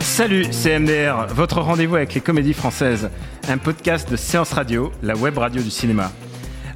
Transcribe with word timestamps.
Salut, 0.00 0.44
c'est 0.50 0.78
MDR, 0.78 1.26
votre 1.28 1.62
rendez-vous 1.62 1.96
avec 1.96 2.12
les 2.12 2.20
comédies 2.20 2.52
françaises, 2.52 3.08
un 3.48 3.56
podcast 3.56 4.10
de 4.10 4.16
séance 4.16 4.52
radio, 4.52 4.92
la 5.02 5.16
web 5.16 5.38
radio 5.38 5.62
du 5.62 5.70
cinéma. 5.70 6.12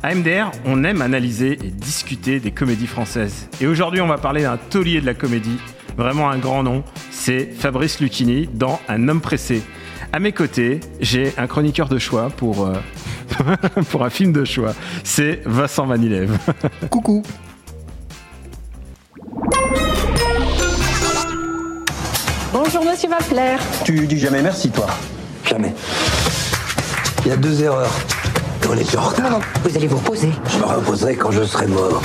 À 0.02 0.14
MDR, 0.14 0.50
on 0.64 0.84
aime 0.84 1.02
analyser 1.02 1.58
et 1.62 1.70
discuter 1.70 2.40
des 2.40 2.52
comédies 2.52 2.86
françaises. 2.86 3.50
Et 3.60 3.66
aujourd'hui, 3.66 4.00
on 4.00 4.06
va 4.06 4.16
parler 4.16 4.45
d'un 4.45 4.56
taulier 4.56 5.02
de 5.02 5.06
la 5.06 5.12
comédie, 5.12 5.59
vraiment 5.98 6.30
un 6.30 6.38
grand 6.38 6.62
nom, 6.62 6.82
c'est 7.10 7.45
Fabrice 7.45 8.00
Lucchini 8.00 8.48
dans 8.54 8.80
Un 8.88 9.06
homme 9.10 9.20
pressé. 9.20 9.62
À 10.14 10.18
mes 10.18 10.32
côtés, 10.32 10.80
j'ai 10.98 11.34
un 11.36 11.46
chroniqueur 11.46 11.90
de 11.90 11.98
choix 11.98 12.30
pour, 12.30 12.66
euh, 12.66 12.73
pour 13.90 14.02
un 14.02 14.10
film 14.10 14.32
de 14.32 14.46
choix, 14.46 14.73
c'est 15.04 15.42
Vincent 15.45 15.84
Vanilève. 15.84 16.38
Coucou. 16.88 17.23
Bonjour 22.52 22.84
Monsieur 22.84 23.08
Vafler. 23.08 23.56
Tu 23.84 24.06
dis 24.06 24.18
jamais 24.18 24.42
merci, 24.42 24.70
toi 24.70 24.86
Jamais. 25.48 25.74
Il 27.24 27.28
y 27.28 27.32
a 27.32 27.36
deux 27.36 27.62
erreurs. 27.62 27.90
On 28.70 28.76
est 28.76 28.96
en 28.96 29.02
retard. 29.02 29.40
Vous 29.64 29.76
allez 29.76 29.86
vous 29.86 29.96
reposer. 29.98 30.30
Je 30.48 30.58
me 30.58 30.64
reposerai 30.64 31.16
quand 31.16 31.30
je 31.30 31.42
serai 31.45 31.66
mort. 31.66 32.00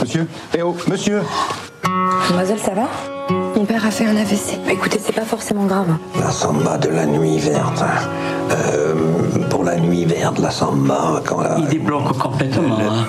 Monsieur 0.00 0.26
Eh 0.56 0.62
oh, 0.62 0.76
monsieur 0.88 1.22
Mademoiselle, 2.30 2.58
ça 2.58 2.72
va? 2.72 2.88
Mon 3.56 3.64
père 3.64 3.84
a 3.86 3.90
fait 3.90 4.06
un 4.06 4.16
AVC. 4.16 4.58
Écoutez, 4.70 5.00
c'est 5.04 5.12
pas 5.14 5.24
forcément 5.24 5.64
grave. 5.66 5.88
La 6.18 6.30
samba 6.30 6.78
de 6.78 6.88
la 6.88 7.06
nuit 7.06 7.38
verte. 7.38 7.82
Euh, 8.50 8.94
pour 9.50 9.64
la 9.64 9.76
nuit 9.76 10.04
verte, 10.04 10.38
la 10.38 10.50
samba, 10.50 11.22
quand 11.26 11.40
la... 11.40 11.56
Il 11.58 11.66
débloque 11.68 12.16
complètement. 12.18 12.78
hein. 12.80 13.06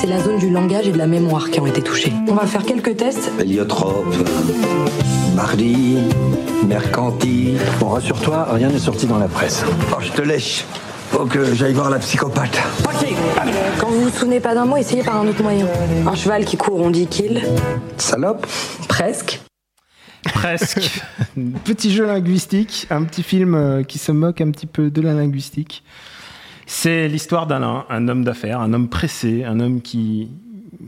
C'est 0.00 0.06
la 0.06 0.20
zone 0.20 0.38
du 0.38 0.48
langage 0.48 0.86
et 0.86 0.92
de 0.92 0.98
la 0.98 1.08
mémoire 1.08 1.50
qui 1.50 1.58
ont 1.58 1.66
été 1.66 1.82
touchées. 1.82 2.12
On 2.28 2.34
va 2.34 2.46
faire 2.46 2.62
quelques 2.62 2.96
tests. 2.96 3.32
Héliotrope, 3.40 4.14
mardi, 5.34 5.98
mercantile. 6.68 7.58
Bon, 7.80 7.88
rassure-toi, 7.88 8.46
rien 8.52 8.68
n'est 8.68 8.78
sorti 8.78 9.06
dans 9.06 9.18
la 9.18 9.26
presse. 9.26 9.64
Oh, 9.90 9.96
je 10.00 10.12
te 10.12 10.22
lèche. 10.22 10.64
Faut 11.10 11.26
que 11.26 11.52
j'aille 11.52 11.72
voir 11.72 11.90
la 11.90 11.98
psychopathe. 11.98 12.62
Quand 13.80 13.88
vous 13.88 14.02
vous 14.02 14.10
souvenez 14.10 14.38
pas 14.38 14.54
d'un 14.54 14.66
mot, 14.66 14.76
essayez 14.76 15.02
par 15.02 15.16
un 15.16 15.26
autre 15.26 15.42
moyen. 15.42 15.66
Un 16.06 16.14
cheval 16.14 16.44
qui 16.44 16.56
court, 16.56 16.80
on 16.80 16.90
dit 16.90 17.08
qu'il. 17.08 17.42
Salope. 17.96 18.46
Presque. 18.86 19.40
Presque. 20.22 21.02
petit 21.64 21.92
jeu 21.92 22.06
linguistique, 22.06 22.86
un 22.90 23.02
petit 23.02 23.24
film 23.24 23.56
euh, 23.56 23.82
qui 23.82 23.98
se 23.98 24.12
moque 24.12 24.40
un 24.40 24.52
petit 24.52 24.66
peu 24.66 24.90
de 24.90 25.00
la 25.00 25.12
linguistique. 25.12 25.82
C'est 26.70 27.08
l'histoire 27.08 27.46
d'Alain, 27.46 27.86
un 27.88 28.08
homme 28.08 28.24
d'affaires, 28.24 28.60
un 28.60 28.74
homme 28.74 28.88
pressé, 28.88 29.42
un 29.44 29.58
homme 29.58 29.80
qui, 29.80 30.28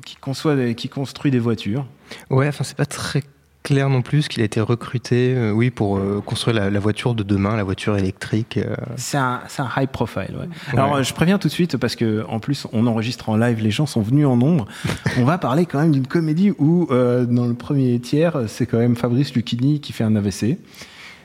qui, 0.05 0.14
conçoit 0.17 0.55
des- 0.55 0.75
qui 0.75 0.91
construit 0.91 1.31
des 1.31 1.39
voitures. 1.39 1.86
Ouais, 2.28 2.47
enfin 2.48 2.64
c'est 2.64 2.77
pas 2.77 2.84
très 2.84 3.23
clair 3.62 3.89
non 3.89 4.03
plus 4.03 4.28
qu'il 4.28 4.42
a 4.42 4.45
été 4.45 4.61
recruté, 4.61 5.35
euh, 5.35 5.52
oui, 5.52 5.70
pour 5.70 5.96
euh, 5.98 6.23
construire 6.24 6.57
la, 6.57 6.70
la 6.70 6.80
voiture 6.80 7.14
de 7.14 7.23
demain, 7.23 7.57
la 7.57 7.63
voiture 7.64 7.96
électrique. 7.96 8.58
euh. 8.58 8.74
C'est 8.96 9.17
un, 9.17 9.41
c'est 9.48 9.63
un 9.63 9.70
high 9.77 9.89
profile. 9.89 10.35
Ouais. 10.39 10.48
Alors, 10.73 11.02
je 11.02 11.14
préviens 11.14 11.39
tout 11.39 11.48
de 11.48 11.52
suite 11.52 11.77
parce 11.79 11.97
que 11.97 12.24
en 12.29 12.41
plus, 12.41 12.67
on 12.74 12.86
enregistre 12.86 13.30
en 13.30 13.36
live, 13.39 13.61
les 13.62 13.70
gens 13.70 13.86
sont 13.86 14.02
venus 14.02 14.27
en 14.27 14.36
nombre. 14.36 14.67
on 15.18 15.24
va 15.24 15.39
parler 15.39 15.64
quand 15.64 15.80
même 15.80 15.92
d'une 15.92 16.07
comédie 16.07 16.52
où, 16.58 16.89
dans 16.91 17.47
le 17.47 17.55
premier 17.55 17.98
tiers, 18.01 18.45
c'est 18.48 18.67
quand 18.67 18.79
même 18.79 18.97
Fabrice 18.97 19.35
Lucchini 19.35 19.80
qui 19.80 19.92
fait 19.95 20.05
un 20.05 20.14
AVC. 20.17 20.58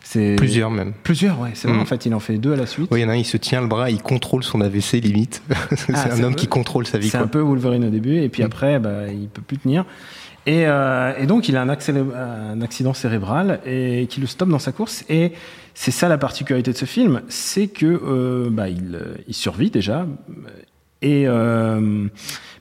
C'est 0.08 0.36
Plusieurs 0.36 0.70
même. 0.70 0.94
Plusieurs, 1.02 1.40
ouais. 1.40 1.50
C'est 1.56 1.68
vrai. 1.68 1.78
Mm. 1.78 1.82
En 1.82 1.86
fait, 1.86 2.06
il 2.06 2.14
en 2.14 2.20
fait 2.20 2.38
deux 2.38 2.54
à 2.54 2.56
la 2.56 2.68
suite. 2.68 2.88
Oui, 2.92 3.00
il 3.00 3.04
y 3.04 3.06
en 3.06 3.10
a 3.10 3.14
un, 3.14 3.18
il 3.18 3.26
se 3.26 3.38
tient 3.38 3.60
le 3.60 3.68
bras, 3.68 3.90
il 3.90 4.02
contrôle 4.02 4.44
son 4.44 4.62
AVC 4.62 5.02
limite. 5.02 5.42
c'est 5.76 5.94
Ah, 5.96 6.14
un 6.14 6.24
homme 6.24 6.36
qui 6.36 6.46
contrôle 6.48 6.86
sa 6.86 7.00
vie. 7.00 7.10
C'est 7.10 7.18
un 7.18 7.28
peu 7.28 7.40
Wolverine 7.40 7.84
au 7.86 7.90
début, 7.90 8.18
et 8.20 8.30
puis 8.30 8.44
Mm. 8.44 8.46
après, 8.46 8.80
bah, 8.80 9.08
il 9.12 9.28
peut 9.30 9.42
plus 9.42 9.58
tenir. 9.58 9.84
Et, 10.46 10.68
euh, 10.68 11.14
et 11.20 11.26
donc, 11.26 11.50
il 11.50 11.58
a 11.58 11.64
un, 11.64 11.70
accident 11.70 12.94
cérébral 12.94 13.62
et 13.66 14.06
qui 14.08 14.22
le 14.22 14.28
stoppe 14.28 14.50
dans 14.50 14.60
sa 14.60 14.72
course. 14.72 15.04
Et 15.10 15.32
c'est 15.74 15.90
ça 15.90 16.08
la 16.08 16.20
particularité 16.20 16.72
de 16.72 16.78
ce 16.78 16.86
film, 16.86 17.24
c'est 17.28 17.68
que 17.68 17.88
euh, 17.88 18.50
bah, 18.52 18.70
il, 18.70 18.94
euh, 18.94 19.16
il 19.28 19.34
survit 19.34 19.72
déjà. 19.72 20.06
Et 21.02 21.24
euh, 21.28 22.08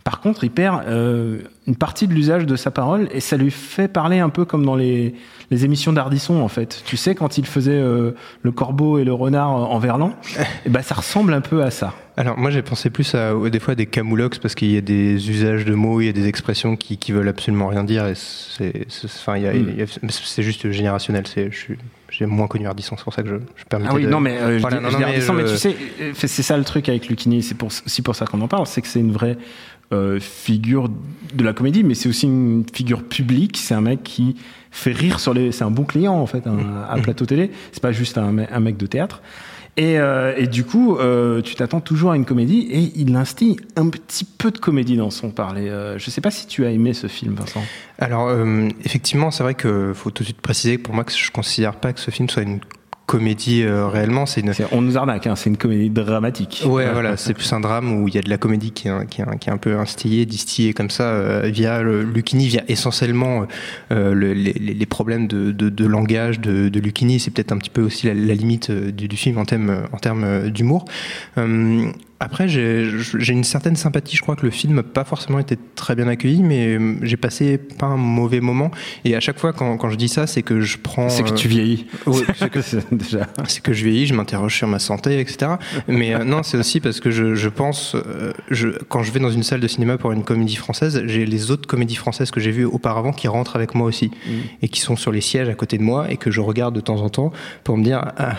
par 0.04 0.20
contre, 0.20 0.44
il 0.44 0.50
perd 0.50 0.82
euh, 0.86 1.38
une 1.66 1.76
partie 1.76 2.06
de 2.06 2.12
l'usage 2.12 2.44
de 2.44 2.56
sa 2.56 2.70
parole 2.70 3.08
et 3.10 3.20
ça 3.20 3.36
lui 3.38 3.50
fait 3.50 3.88
parler 3.88 4.18
un 4.18 4.28
peu 4.28 4.44
comme 4.44 4.64
dans 4.64 4.76
les, 4.76 5.14
les 5.50 5.64
émissions 5.64 5.94
d'Ardisson 5.94 6.40
en 6.42 6.48
fait. 6.48 6.82
Tu 6.84 6.96
sais, 6.98 7.14
quand 7.14 7.38
il 7.38 7.46
faisait 7.46 7.72
euh, 7.72 8.10
le 8.42 8.52
corbeau 8.52 8.98
et 8.98 9.04
le 9.04 9.14
renard 9.14 9.50
en 9.50 9.78
verlan, 9.78 10.12
et 10.66 10.68
bah, 10.68 10.82
ça 10.82 10.94
ressemble 10.94 11.32
un 11.32 11.40
peu 11.40 11.62
à 11.62 11.70
ça. 11.70 11.94
Alors 12.16 12.38
moi 12.38 12.50
j'ai 12.52 12.62
pensé 12.62 12.90
plus 12.90 13.12
à 13.16 13.32
des 13.50 13.58
fois 13.58 13.72
à 13.72 13.74
des 13.74 13.86
camoulox 13.86 14.38
parce 14.38 14.54
qu'il 14.54 14.70
y 14.70 14.76
a 14.76 14.80
des 14.80 15.30
usages 15.30 15.64
de 15.64 15.74
mots, 15.74 16.00
il 16.00 16.06
y 16.06 16.08
a 16.08 16.12
des 16.12 16.28
expressions 16.28 16.76
qui, 16.76 16.96
qui 16.96 17.10
veulent 17.10 17.26
absolument 17.26 17.66
rien 17.66 17.82
dire 17.82 18.06
et 18.06 18.14
c'est 18.14 18.86
enfin 19.04 19.36
Mm. 19.38 19.86
c'est 20.10 20.42
juste 20.44 20.70
générationnel. 20.70 21.26
C'est 21.26 21.50
je 21.50 21.56
suis- 21.56 21.78
j'ai 22.10 22.26
moins 22.26 22.46
connu 22.46 22.68
Ardisson, 22.68 22.94
c'est 22.96 23.02
pour 23.02 23.12
ça 23.14 23.24
que 23.24 23.28
je, 23.28 23.34
je 23.56 23.64
permets. 23.64 23.86
Ah 23.90 23.94
oui, 23.94 24.06
non, 24.06 24.20
mais 24.20 24.38
euh, 24.40 24.58
Voilà, 24.60 24.78
non, 24.80 24.88
je 24.88 24.92
non, 24.92 24.98
dis 25.00 25.04
mais 25.04 25.10
Ardisson, 25.14 25.32
mais, 25.32 25.44
tu 25.46 25.56
sais, 25.56 25.74
euh, 26.00 26.12
c'est 26.14 26.28
ça 26.28 26.56
le 26.56 26.62
truc 26.62 26.88
avec 26.88 27.08
Lucchini, 27.08 27.42
c'est 27.42 27.56
pour, 27.56 27.66
aussi 27.84 28.02
pour 28.02 28.14
ça 28.14 28.24
qu'on 28.26 28.40
en 28.40 28.46
parle, 28.46 28.68
c'est 28.68 28.80
que 28.82 28.86
c'est 28.86 29.00
une 29.00 29.10
vraie 29.10 29.36
euh, 29.92 30.18
figure 30.20 30.88
de 31.34 31.44
la 31.44 31.52
comédie, 31.52 31.84
mais 31.84 31.94
c'est 31.94 32.08
aussi 32.08 32.26
une 32.26 32.64
figure 32.72 33.02
publique, 33.02 33.56
c'est 33.56 33.74
un 33.74 33.80
mec 33.80 34.02
qui 34.02 34.36
fait 34.70 34.92
rire 34.92 35.20
sur 35.20 35.34
les... 35.34 35.52
C'est 35.52 35.64
un 35.64 35.70
bon 35.70 35.84
client, 35.84 36.14
en 36.14 36.26
fait, 36.26 36.46
un, 36.46 36.84
à 36.88 36.96
plateau 37.00 37.26
télé, 37.26 37.50
c'est 37.72 37.82
pas 37.82 37.92
juste 37.92 38.18
un, 38.18 38.32
me- 38.32 38.52
un 38.52 38.60
mec 38.60 38.76
de 38.76 38.86
théâtre. 38.86 39.22
Et, 39.76 39.98
euh, 39.98 40.34
et 40.36 40.46
du 40.46 40.64
coup, 40.64 40.96
euh, 40.96 41.42
tu 41.42 41.56
t'attends 41.56 41.80
toujours 41.80 42.12
à 42.12 42.16
une 42.16 42.24
comédie, 42.24 42.68
et 42.70 42.92
il 42.94 43.14
instille 43.16 43.56
un 43.74 43.88
petit 43.88 44.24
peu 44.24 44.52
de 44.52 44.58
comédie 44.58 44.96
dans 44.96 45.10
son 45.10 45.30
parler. 45.30 45.68
Je 45.96 46.10
sais 46.10 46.20
pas 46.20 46.30
si 46.30 46.46
tu 46.46 46.64
as 46.64 46.70
aimé 46.70 46.94
ce 46.94 47.08
film, 47.08 47.34
Vincent. 47.34 47.62
Alors, 47.98 48.30
effectivement, 48.84 49.32
c'est 49.32 49.42
vrai 49.42 49.54
que 49.54 49.92
faut 49.92 50.10
tout 50.10 50.22
de 50.22 50.26
suite 50.26 50.40
préciser 50.40 50.76
que 50.76 50.82
pour 50.82 50.94
moi 50.94 51.02
que 51.02 51.12
je 51.12 51.30
considère 51.32 51.74
pas 51.74 51.92
que 51.92 52.00
ce 52.00 52.12
film 52.12 52.28
soit 52.28 52.42
une 52.42 52.60
comédie 53.06 53.62
euh, 53.62 53.86
réellement. 53.86 54.26
C'est 54.26 54.40
une. 54.40 54.52
On 54.72 54.80
nous 54.80 54.96
arnaque, 54.96 55.26
hein, 55.26 55.36
c'est 55.36 55.50
une 55.50 55.56
comédie 55.56 55.90
dramatique. 55.90 56.62
Ouais, 56.66 56.90
voilà, 56.92 57.16
c'est 57.16 57.34
plus 57.34 57.52
un 57.52 57.60
drame 57.60 57.92
où 58.02 58.08
il 58.08 58.14
y 58.14 58.18
a 58.18 58.22
de 58.22 58.30
la 58.30 58.38
comédie 58.38 58.70
qui 58.72 58.88
est, 58.88 59.06
qui 59.10 59.20
est, 59.22 59.38
qui 59.38 59.48
est 59.50 59.52
un 59.52 59.58
peu 59.58 59.78
instillée, 59.78 60.24
distillée 60.26 60.72
comme 60.72 60.90
ça 60.90 61.04
euh, 61.04 61.50
via 61.52 61.82
le, 61.82 62.02
Lucchini, 62.02 62.46
via 62.46 62.62
essentiellement 62.68 63.46
euh, 63.92 64.14
le- 64.14 64.32
les, 64.32 64.52
les- 64.54 64.86
problèmes 64.86 65.26
de, 65.26 65.50
de, 65.52 65.68
de 65.68 65.86
langage 65.86 66.40
de, 66.40 66.68
de 66.68 66.80
Lucchini. 66.80 67.18
C'est 67.20 67.30
peut-être 67.30 67.52
un 67.52 67.58
petit 67.58 67.70
peu 67.70 67.82
aussi 67.82 68.06
la, 68.06 68.14
la 68.14 68.34
limite 68.34 68.70
euh, 68.70 68.90
du, 68.90 69.08
du 69.08 69.16
film 69.16 69.38
en 69.38 69.44
termes 69.44 69.84
en 69.92 69.96
termes 69.98 70.24
euh, 70.24 70.48
d'humour. 70.50 70.84
Après, 72.24 72.48
j'ai 72.48 73.32
une 73.32 73.44
certaine 73.44 73.76
sympathie. 73.76 74.16
Je 74.16 74.22
crois 74.22 74.34
que 74.34 74.46
le 74.46 74.50
film 74.50 74.74
n'a 74.74 74.82
pas 74.82 75.04
forcément 75.04 75.38
été 75.38 75.58
très 75.74 75.94
bien 75.94 76.08
accueilli, 76.08 76.42
mais 76.42 76.68
euh, 76.68 76.96
j'ai 77.02 77.18
passé 77.18 77.58
pas 77.58 77.86
un 77.86 77.98
mauvais 77.98 78.40
moment. 78.40 78.70
Et 79.04 79.14
à 79.14 79.20
chaque 79.20 79.38
fois, 79.38 79.52
quand, 79.52 79.76
quand 79.76 79.90
je 79.90 79.96
dis 79.96 80.08
ça, 80.08 80.26
c'est 80.26 80.42
que 80.42 80.60
je 80.60 80.78
prends. 80.78 81.10
C'est 81.10 81.22
que 81.22 81.32
euh, 81.32 81.34
tu 81.34 81.48
vieillis. 81.48 81.86
Ouais, 82.06 82.22
c'est 82.36 82.48
que 82.48 82.62
c'est 82.62 82.94
déjà. 82.94 83.26
c'est 83.46 83.62
que 83.62 83.74
je 83.74 83.84
vieillis, 83.84 84.06
je 84.06 84.14
m'interroge 84.14 84.56
sur 84.56 84.66
ma 84.68 84.78
santé, 84.78 85.20
etc. 85.20 85.52
Mais 85.86 86.14
euh, 86.14 86.24
non, 86.24 86.42
c'est 86.42 86.56
aussi 86.56 86.80
parce 86.80 87.00
que 87.00 87.10
je, 87.10 87.34
je 87.34 87.48
pense, 87.50 87.94
euh, 87.94 88.32
je, 88.50 88.70
quand 88.88 89.02
je 89.02 89.12
vais 89.12 89.20
dans 89.20 89.30
une 89.30 89.42
salle 89.42 89.60
de 89.60 89.68
cinéma 89.68 89.98
pour 89.98 90.12
une 90.12 90.24
comédie 90.24 90.56
française, 90.56 91.02
j'ai 91.06 91.26
les 91.26 91.50
autres 91.50 91.66
comédies 91.66 91.96
françaises 91.96 92.30
que 92.30 92.40
j'ai 92.40 92.52
vues 92.52 92.64
auparavant 92.64 93.12
qui 93.12 93.28
rentrent 93.28 93.56
avec 93.56 93.74
moi 93.74 93.86
aussi 93.86 94.10
et 94.62 94.68
qui 94.68 94.80
sont 94.80 94.96
sur 94.96 95.12
les 95.12 95.20
sièges 95.20 95.50
à 95.50 95.54
côté 95.54 95.76
de 95.76 95.82
moi 95.82 96.10
et 96.10 96.16
que 96.16 96.30
je 96.30 96.40
regarde 96.40 96.74
de 96.74 96.80
temps 96.80 97.02
en 97.02 97.10
temps 97.10 97.32
pour 97.64 97.76
me 97.76 97.84
dire. 97.84 98.02
Ah, 98.16 98.36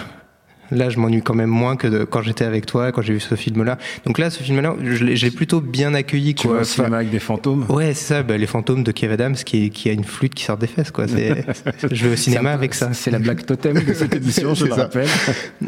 Là, 0.72 0.90
je 0.90 1.00
m'ennuie 1.00 1.22
quand 1.22 1.34
même 1.36 1.50
moins 1.50 1.76
que 1.76 1.88
de- 1.88 2.04
quand 2.04 2.22
j'étais 2.22 2.46
avec 2.46 2.66
toi, 2.66 2.92
quand 2.92 3.02
j'ai 3.02 3.14
vu 3.14 3.20
ce 3.20 3.36
film-là. 3.36 3.78
Donc 4.06 4.18
là, 4.20 4.30
ce 4.30 4.42
film-là, 4.44 4.76
je 4.84 5.04
l'ai 5.04 5.32
plutôt 5.32 5.62
bien 5.62 5.94
accueilli. 5.94 6.36
Tu 6.36 6.48
quoi. 6.48 6.58
au 6.58 6.62
Enfin, 6.62 6.66
cinéma 6.66 6.98
avec 6.98 7.10
des 7.12 7.20
fantômes? 7.20 7.66
Ouais, 7.70 7.94
c'est 7.94 8.06
ça, 8.16 8.24
bah, 8.24 8.38
les 8.38 8.48
fantômes 8.48 8.84
de 8.84 8.92
Kev 8.92 9.14
Adams 9.14 9.36
qui, 9.36 9.70
qui 9.70 9.90
a 9.90 9.94
une 9.94 10.04
flûte 10.04 10.34
qui 10.34 10.44
sort 10.44 10.58
des 10.58 10.68
fesses, 10.68 10.92
quoi. 10.92 11.06
Je 11.92 12.08
vais 12.08 12.14
au 12.14 12.16
cinéma 12.16 12.52
avec 12.52 12.74
ça. 12.74 12.94
C'est 12.94 13.12
la 13.12 13.20
blague 13.20 13.46
totem 13.46 13.76
de 13.80 13.94
cette 13.94 14.16
émission, 14.16 14.54
je 14.54 14.66
le 14.66 14.74
rappelle. 14.74 15.08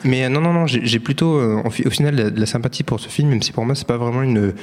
Mais 0.04 0.26
euh, 0.26 0.30
non, 0.30 0.42
non, 0.42 0.54
non, 0.54 0.66
j'ai 0.68 1.00
plutôt, 1.00 1.38
euh, 1.38 1.62
au 1.64 1.70
final, 1.90 2.16
de 2.16 2.24
la, 2.24 2.30
de 2.30 2.40
la 2.40 2.46
sympathie 2.46 2.84
pour 2.84 3.00
ce 3.00 3.10
film, 3.10 3.30
même 3.30 3.42
si 3.42 3.52
pour 3.52 3.66
moi, 3.66 3.76
c'est 3.76 3.88
pas 3.88 3.98
vraiment 3.98 4.22
une, 4.24 4.54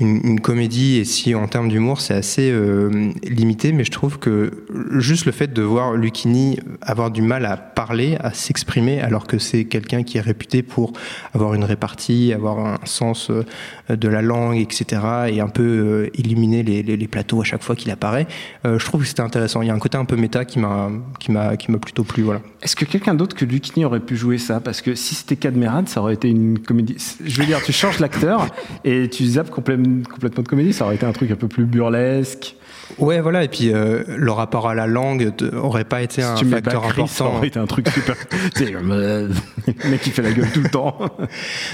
une, 0.00 0.20
une 0.24 0.40
comédie, 0.40 0.96
et 0.98 1.04
si 1.04 1.34
en 1.34 1.46
termes 1.48 1.68
d'humour, 1.68 2.00
c'est 2.00 2.14
assez 2.14 2.50
euh, 2.50 3.10
limité, 3.28 3.72
mais 3.72 3.84
je 3.84 3.90
trouve 3.90 4.18
que 4.18 4.50
juste 4.98 5.26
le 5.26 5.32
fait 5.32 5.52
de 5.52 5.62
voir 5.62 5.92
Lucchini 5.94 6.58
avoir 6.80 7.10
du 7.10 7.22
mal 7.22 7.46
à 7.46 7.56
parler, 7.56 8.16
à 8.20 8.32
s'exprimer, 8.32 9.00
alors 9.00 9.26
que 9.26 9.38
c'est 9.38 9.64
quelqu'un 9.72 10.02
qui 10.02 10.18
est 10.18 10.20
réputé 10.20 10.62
pour 10.62 10.92
avoir 11.32 11.54
une 11.54 11.64
répartie, 11.64 12.34
avoir 12.34 12.58
un 12.58 12.78
sens 12.84 13.30
euh, 13.30 13.44
de 13.88 14.08
la 14.08 14.20
langue, 14.20 14.58
etc., 14.58 15.02
et 15.28 15.40
un 15.40 15.48
peu 15.48 15.62
euh, 15.62 16.10
illuminer 16.14 16.62
les, 16.62 17.08
plateaux 17.08 17.40
à 17.40 17.44
chaque 17.44 17.62
fois 17.62 17.74
qu'il 17.74 17.90
apparaît. 17.90 18.26
Euh, 18.66 18.78
je 18.78 18.84
trouve 18.84 19.02
que 19.02 19.06
c'était 19.06 19.22
intéressant. 19.22 19.62
Il 19.62 19.68
y 19.68 19.70
a 19.70 19.74
un 19.74 19.78
côté 19.78 19.96
un 19.96 20.04
peu 20.04 20.16
méta 20.16 20.44
qui 20.44 20.58
m'a 20.58 20.90
qui 21.18 21.32
m'a 21.32 21.56
qui 21.56 21.70
m'a 21.70 21.78
plutôt 21.78 22.04
plu. 22.04 22.22
Voilà. 22.22 22.40
Est-ce 22.62 22.76
que 22.76 22.84
quelqu'un 22.84 23.14
d'autre 23.14 23.34
que 23.34 23.44
Lucchini 23.44 23.84
aurait 23.84 24.00
pu 24.00 24.16
jouer 24.16 24.38
ça? 24.38 24.60
Parce 24.60 24.82
que 24.82 24.94
si 24.94 25.14
c'était 25.14 25.36
Cadmerade, 25.36 25.88
ça 25.88 26.00
aurait 26.00 26.14
été 26.14 26.28
une 26.28 26.58
comédie. 26.58 26.96
Je 27.24 27.40
veux 27.40 27.46
dire, 27.46 27.62
tu 27.62 27.72
changes 27.72 27.98
l'acteur 27.98 28.46
et 28.84 29.08
tu 29.08 29.24
zappes 29.24 29.50
complètement 29.50 30.42
de 30.42 30.48
comédie. 30.48 30.72
Ça 30.72 30.84
aurait 30.84 30.96
été 30.96 31.06
un 31.06 31.12
truc 31.12 31.30
un 31.30 31.36
peu 31.36 31.48
plus 31.48 31.64
burlesque. 31.64 32.56
Ouais, 32.98 33.20
voilà. 33.20 33.44
Et 33.44 33.48
puis 33.48 33.72
euh, 33.72 34.02
le 34.08 34.32
rapport 34.32 34.68
à 34.68 34.74
la 34.74 34.86
langue 34.86 35.32
aurait 35.56 35.84
pas 35.84 36.02
été 36.02 36.22
si 36.22 36.22
un 36.22 36.34
tu 36.34 36.44
mets 36.44 36.56
facteur 36.56 36.82
Bacri, 36.82 37.02
important. 37.02 37.06
Ça 37.06 37.24
aurait 37.24 37.48
été 37.48 37.58
un 37.58 37.66
truc 37.66 37.88
super. 37.88 38.16
le 38.60 39.28
mec 39.90 40.00
qui 40.00 40.10
fait 40.10 40.22
la 40.22 40.32
gueule 40.32 40.50
tout 40.52 40.62
le 40.62 40.70
temps. 40.70 40.98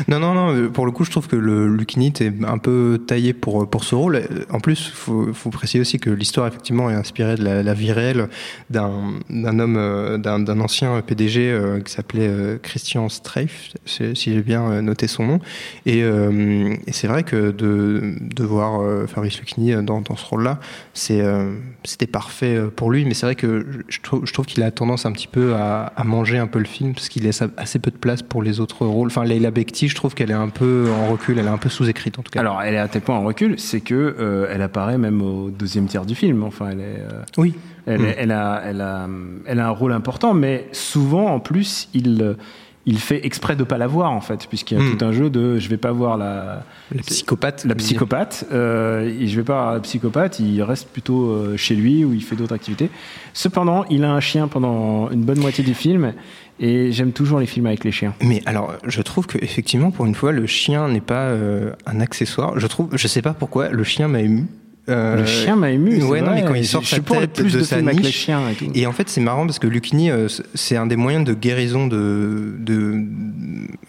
Non, 0.08 0.20
non, 0.20 0.34
non. 0.34 0.70
Pour 0.70 0.86
le 0.86 0.92
coup, 0.92 1.04
je 1.04 1.10
trouve 1.10 1.26
que 1.28 1.36
le 1.36 1.66
Lucchini 1.68 2.12
est 2.20 2.32
un 2.46 2.58
peu 2.58 3.00
taillé 3.06 3.32
pour 3.32 3.68
pour 3.68 3.84
ce 3.84 3.94
rôle. 3.94 4.22
En 4.50 4.60
plus, 4.60 4.90
faut 4.94 5.32
faut 5.32 5.50
préciser 5.50 5.80
aussi 5.80 5.98
que 5.98 6.10
l'histoire 6.10 6.46
effectivement 6.46 6.90
est 6.90 6.94
inspirée 6.94 7.36
de 7.36 7.44
la, 7.44 7.62
la 7.62 7.74
vie 7.74 7.92
réelle 7.92 8.28
d'un 8.70 9.14
d'un 9.30 9.58
homme 9.58 9.76
euh, 9.76 10.18
d'un 10.18 10.60
ancien 10.60 11.00
PDG 11.00 11.50
euh, 11.50 11.80
qui 11.80 11.92
s'appelait 11.92 12.28
euh, 12.28 12.58
Christian 12.58 13.08
Streif, 13.08 13.74
si 13.84 14.14
j'ai 14.14 14.42
bien 14.42 14.70
euh, 14.70 14.80
noté 14.82 15.06
son 15.08 15.26
nom. 15.26 15.40
Et, 15.86 16.02
euh, 16.02 16.74
et 16.86 16.92
c'est 16.92 17.06
vrai 17.08 17.22
que 17.22 17.50
de 17.50 18.14
de 18.20 18.44
voir 18.44 18.80
euh, 18.82 19.06
Fabrice 19.06 19.38
Lucchini 19.38 19.72
dans 19.82 20.00
dans 20.00 20.16
ce 20.16 20.26
rôle-là, 20.26 20.60
c'est 20.94 21.07
euh, 21.10 21.54
c'était 21.84 22.06
parfait 22.06 22.56
euh, 22.56 22.68
pour 22.68 22.90
lui. 22.90 23.04
Mais 23.04 23.14
c'est 23.14 23.26
vrai 23.26 23.34
que 23.34 23.66
je 23.88 24.00
trouve 24.00 24.24
je 24.26 24.32
trouve 24.32 24.46
qu'il 24.46 24.62
a 24.62 24.70
tendance 24.70 25.06
un 25.06 25.12
petit 25.12 25.26
peu 25.26 25.54
à, 25.54 25.86
à 25.96 26.04
manger 26.04 26.38
un 26.38 26.46
peu 26.46 26.58
le 26.58 26.64
film 26.66 26.94
parce 26.94 27.08
qu'il 27.08 27.24
laisse 27.24 27.42
assez 27.56 27.78
peu 27.78 27.90
de 27.90 27.96
place 27.96 28.22
pour 28.22 28.42
les 28.42 28.60
autres 28.60 28.84
rôles. 28.86 29.08
Enfin, 29.08 29.24
Leila 29.24 29.50
Bekti, 29.50 29.88
je 29.88 29.94
trouve 29.94 30.14
qu'elle 30.14 30.30
est 30.30 30.34
un 30.34 30.48
peu 30.50 30.86
en 30.90 31.10
recul, 31.12 31.38
elle 31.38 31.46
est 31.46 31.48
un 31.48 31.58
peu 31.58 31.68
sous-écrite 31.68 32.18
en 32.18 32.22
tout 32.22 32.30
cas. 32.30 32.40
Alors, 32.40 32.62
elle 32.62 32.74
est 32.74 32.78
à 32.78 32.88
tel 32.88 33.02
point 33.02 33.16
en 33.16 33.22
recul, 33.24 33.58
c'est 33.58 33.80
que 33.80 33.94
euh, 34.18 34.48
elle 34.52 34.62
apparaît 34.62 34.98
même 34.98 35.22
au 35.22 35.50
deuxième 35.50 35.86
tiers 35.86 36.04
du 36.06 36.14
film. 36.14 36.42
Enfin, 36.44 36.70
elle 36.72 36.80
est. 36.80 37.00
euh, 37.00 37.22
oui. 37.36 37.54
Elle, 37.86 38.00
Mm. 38.02 38.12
elle 38.18 38.32
a, 38.32 38.62
elle 38.66 38.80
a, 38.82 39.08
elle 39.46 39.60
a 39.60 39.66
un 39.66 39.70
rôle 39.70 39.92
important, 39.92 40.34
mais 40.34 40.68
souvent 40.72 41.26
en 41.32 41.40
plus, 41.40 41.88
il, 41.94 42.36
il 42.90 42.98
fait 42.98 43.24
exprès 43.26 43.54
de 43.54 43.64
pas 43.64 43.76
la 43.76 43.86
voir 43.86 44.10
en 44.12 44.20
fait, 44.22 44.46
puisqu'il 44.48 44.78
y 44.78 44.80
a 44.80 44.82
Mm. 44.84 44.96
tout 44.96 45.04
un 45.04 45.12
jeu 45.12 45.28
de, 45.30 45.58
je 45.58 45.68
vais 45.68 45.76
pas 45.76 45.92
voir 45.92 46.16
la, 46.16 46.64
La 46.94 47.02
psychopathe. 47.02 47.64
la 47.66 47.74
psychopathe, 47.74 48.46
euh, 48.50 49.04
et 49.20 49.26
je 49.28 49.36
vais 49.36 49.44
pas 49.44 49.52
voir 49.62 49.72
la 49.74 49.80
psychopathe, 49.80 50.40
il 50.40 50.62
reste 50.62 50.88
plutôt 50.88 51.26
euh, 51.28 51.56
chez 51.56 51.74
lui 51.76 52.04
où 52.04 52.14
il 52.14 52.22
fait 52.22 52.34
d'autres 52.36 52.54
activités. 52.54 52.88
Cependant, 53.34 53.84
il 53.90 54.04
a 54.04 54.10
un 54.12 54.20
chien 54.20 54.48
pendant 54.48 55.10
une 55.10 55.22
bonne 55.22 55.38
moitié 55.40 55.62
du 55.62 55.74
film, 55.74 56.14
et 56.60 56.90
j'aime 56.90 57.12
toujours 57.12 57.38
les 57.38 57.46
films 57.46 57.66
avec 57.66 57.84
les 57.84 57.92
chiens. 57.92 58.14
Mais 58.22 58.42
alors, 58.46 58.72
je 58.84 59.02
trouve 59.02 59.26
que 59.26 59.38
effectivement, 59.42 59.90
pour 59.90 60.06
une 60.06 60.14
fois, 60.14 60.32
le 60.32 60.46
chien 60.46 60.88
n'est 60.88 61.00
pas 61.00 61.26
euh, 61.28 61.72
un 61.86 62.00
accessoire. 62.00 62.58
Je 62.58 62.66
trouve, 62.66 62.88
je 62.96 63.06
sais 63.06 63.22
pas 63.22 63.34
pourquoi, 63.34 63.68
le 63.68 63.84
chien 63.84 64.08
m'a 64.08 64.20
ému. 64.22 64.46
Euh, 64.88 65.16
le 65.18 65.26
chien 65.26 65.54
m'a 65.56 65.70
ému. 65.70 66.02
Ouais, 66.02 66.20
non, 66.20 66.28
vrai. 66.28 66.36
mais 66.42 66.48
quand 66.48 66.54
il 66.54 66.66
sort 66.66 66.82
je 66.82 66.88
sa 66.88 67.00
tête 67.00 67.32
plus 67.34 67.52
de 67.52 67.58
de, 67.58 67.64
sa 67.64 67.80
les 67.80 67.92
niche. 67.94 68.16
chiens 68.16 68.40
et 68.50 68.54
tout. 68.54 68.66
Et 68.74 68.86
en 68.86 68.92
fait, 68.92 69.08
c'est 69.08 69.20
marrant 69.20 69.44
parce 69.46 69.58
que 69.58 69.66
Lucchini, 69.66 70.10
euh, 70.10 70.28
c'est 70.54 70.76
un 70.76 70.86
des 70.86 70.96
moyens 70.96 71.24
de 71.24 71.34
guérison 71.34 71.86
de. 71.86 72.54
de 72.58 73.02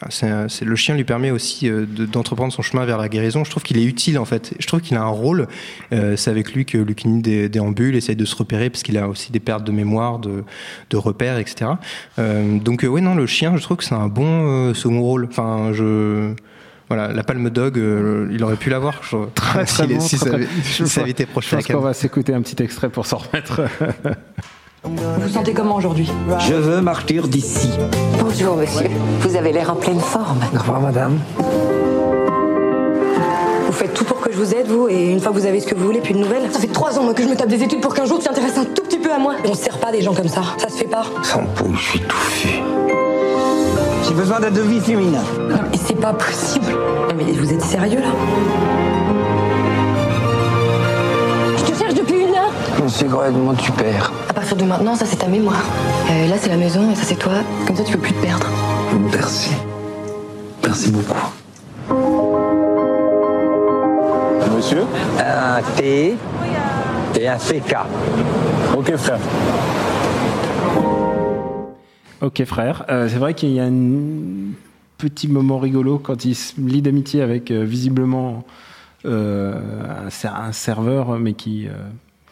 c'est 0.09 0.61
le 0.65 0.75
chien 0.75 0.95
lui 0.95 1.03
permet 1.03 1.31
aussi 1.31 1.69
euh, 1.69 1.85
de- 1.85 2.05
d'entreprendre 2.05 2.51
son 2.53 2.61
chemin 2.61 2.85
vers 2.85 2.97
la 2.97 3.09
guérison. 3.09 3.43
Je 3.43 3.49
trouve 3.51 3.63
qu'il 3.63 3.77
est 3.77 3.83
utile 3.83 4.17
en 4.17 4.25
fait. 4.25 4.53
Je 4.59 4.67
trouve 4.67 4.81
qu'il 4.81 4.97
a 4.97 5.01
un 5.01 5.07
rôle. 5.07 5.47
Euh, 5.93 6.15
c'est 6.15 6.29
avec 6.31 6.53
lui 6.53 6.65
que 6.65 6.77
Lucchini 6.77 7.21
dé- 7.21 7.49
déambule, 7.49 7.95
essaye 7.95 8.15
de 8.15 8.25
se 8.25 8.35
repérer 8.35 8.69
parce 8.69 8.83
qu'il 8.83 8.97
a 8.97 9.07
aussi 9.07 9.31
des 9.31 9.39
pertes 9.39 9.63
de 9.65 9.71
mémoire, 9.71 10.19
de, 10.19 10.43
de 10.89 10.97
repères, 10.97 11.37
etc. 11.37 11.71
Euh, 12.17 12.57
donc, 12.59 12.85
ouais, 12.89 13.01
non, 13.01 13.15
le 13.15 13.25
chien, 13.25 13.55
je 13.57 13.61
trouve 13.61 13.77
que 13.77 13.83
c'est 13.83 13.95
un 13.95 14.07
bon 14.07 14.73
second 14.73 15.01
rôle. 15.01 15.27
Enfin, 15.29 15.71
je. 15.73 16.33
Voilà, 16.89 17.13
la 17.13 17.23
palme 17.23 17.49
dog, 17.51 17.77
euh, 17.77 18.27
il 18.31 18.43
aurait 18.43 18.55
pu 18.55 18.69
l'avoir. 18.69 18.95
je- 19.03 19.17
Très, 19.35 19.63
très 19.65 19.87
bon, 19.87 19.99
si 19.99 20.17
très, 20.17 20.29
ça 20.29 20.35
avait, 20.35 20.47
Je 20.63 20.83
si 20.83 20.87
ça 20.89 21.01
avait 21.01 21.11
été 21.11 21.27
Je 21.39 21.55
pense 21.55 21.65
qu'on 21.67 21.79
va 21.79 21.93
s'écouter 21.93 22.33
un 22.33 22.41
petit 22.41 22.61
extrait 22.63 22.89
pour 22.89 23.05
s'en 23.05 23.17
remettre. 23.17 23.61
Vous 24.83 24.95
vous 25.21 25.29
sentez 25.29 25.53
comment 25.53 25.75
aujourd'hui 25.75 26.09
Je 26.47 26.53
veux 26.55 26.81
partir 26.83 27.27
d'ici. 27.27 27.69
Bonjour, 28.19 28.55
monsieur. 28.57 28.89
Vous 29.21 29.35
avez 29.35 29.51
l'air 29.51 29.69
en 29.71 29.75
pleine 29.75 29.99
forme. 29.99 30.39
Au 30.55 30.57
revoir, 30.59 30.81
madame. 30.81 31.19
Vous 33.67 33.73
faites 33.73 33.93
tout 33.93 34.03
pour 34.05 34.19
que 34.21 34.31
je 34.31 34.37
vous 34.37 34.53
aide, 34.55 34.67
vous, 34.67 34.87
et 34.89 35.11
une 35.11 35.19
fois 35.19 35.31
que 35.31 35.37
vous 35.37 35.45
avez 35.45 35.59
ce 35.59 35.67
que 35.67 35.75
vous 35.75 35.85
voulez, 35.85 35.99
plus 36.01 36.13
de 36.13 36.19
nouvelles 36.19 36.51
Ça 36.51 36.59
fait 36.59 36.67
trois 36.67 36.97
ans 36.97 37.03
moi, 37.03 37.13
que 37.13 37.21
je 37.23 37.27
me 37.27 37.35
tape 37.35 37.49
des 37.49 37.61
études 37.61 37.81
pour 37.81 37.93
qu'un 37.93 38.05
jour 38.05 38.17
tu 38.19 38.25
t'intéresses 38.25 38.57
un 38.57 38.65
tout 38.65 38.81
petit 38.83 38.97
peu 38.99 39.11
à 39.13 39.19
moi. 39.19 39.35
Et 39.43 39.47
on 39.47 39.53
se 39.53 39.63
sert 39.63 39.77
pas 39.79 39.91
des 39.91 40.01
gens 40.01 40.13
comme 40.15 40.27
ça. 40.27 40.41
Ça 40.57 40.69
se 40.69 40.77
fait 40.77 40.87
pas. 40.87 41.03
Sans 41.23 41.43
peau, 41.45 41.67
je 41.75 41.81
suis 41.91 41.99
touffé. 41.99 42.58
J'ai 44.09 44.15
besoin 44.15 44.39
d'un 44.39 44.49
devis 44.49 44.79
féminin. 44.79 45.21
C'est 45.85 45.99
pas 45.99 46.13
possible. 46.13 46.65
Mais 47.15 47.31
vous 47.31 47.53
êtes 47.53 47.61
sérieux 47.61 47.99
là? 47.99 48.07
Je 51.57 51.63
te 51.63 51.77
cherche 51.77 51.93
depuis 51.93 52.21
une 52.21 52.33
heure. 52.33 52.51
C'est 52.87 53.07
complètement 53.07 53.53
tu 53.53 53.71
perds. 53.73 54.11
À 54.27 54.33
partir 54.33 54.57
de 54.57 54.63
maintenant, 54.63 54.95
ça 54.95 55.05
c'est 55.05 55.17
ta 55.17 55.27
mémoire. 55.27 55.63
Euh, 56.09 56.27
là 56.27 56.37
c'est 56.41 56.49
la 56.49 56.57
maison 56.57 56.89
et 56.91 56.95
ça 56.95 57.03
c'est 57.05 57.19
toi. 57.19 57.33
Comme 57.67 57.75
ça 57.75 57.83
tu 57.83 57.91
peux 57.93 57.99
plus 57.99 58.13
te 58.13 58.21
perdre. 58.25 58.47
Merci. 59.11 59.51
Merci 60.63 60.89
beaucoup. 60.89 61.13
Monsieur? 64.55 64.85
Un 65.19 65.61
T 65.77 66.15
et 67.19 67.27
un 67.27 67.37
CK. 67.37 67.75
Ok, 68.75 68.95
frère. 68.95 69.19
Ok 72.21 72.43
frère, 72.45 72.85
Euh, 72.89 73.07
c'est 73.07 73.17
vrai 73.17 73.33
qu'il 73.33 73.51
y 73.51 73.59
a 73.59 73.65
un 73.65 74.51
petit 74.97 75.27
moment 75.29 75.57
rigolo 75.59 75.99
quand 75.99 76.25
il 76.25 76.35
se 76.35 76.59
lie 76.59 76.81
d'amitié 76.81 77.21
avec 77.21 77.51
euh, 77.51 77.63
visiblement 77.63 78.43
euh, 79.05 80.05
un, 80.05 80.09
ser- 80.09 80.35
un 80.35 80.51
serveur, 80.51 81.17
mais 81.19 81.33
qui, 81.33 81.67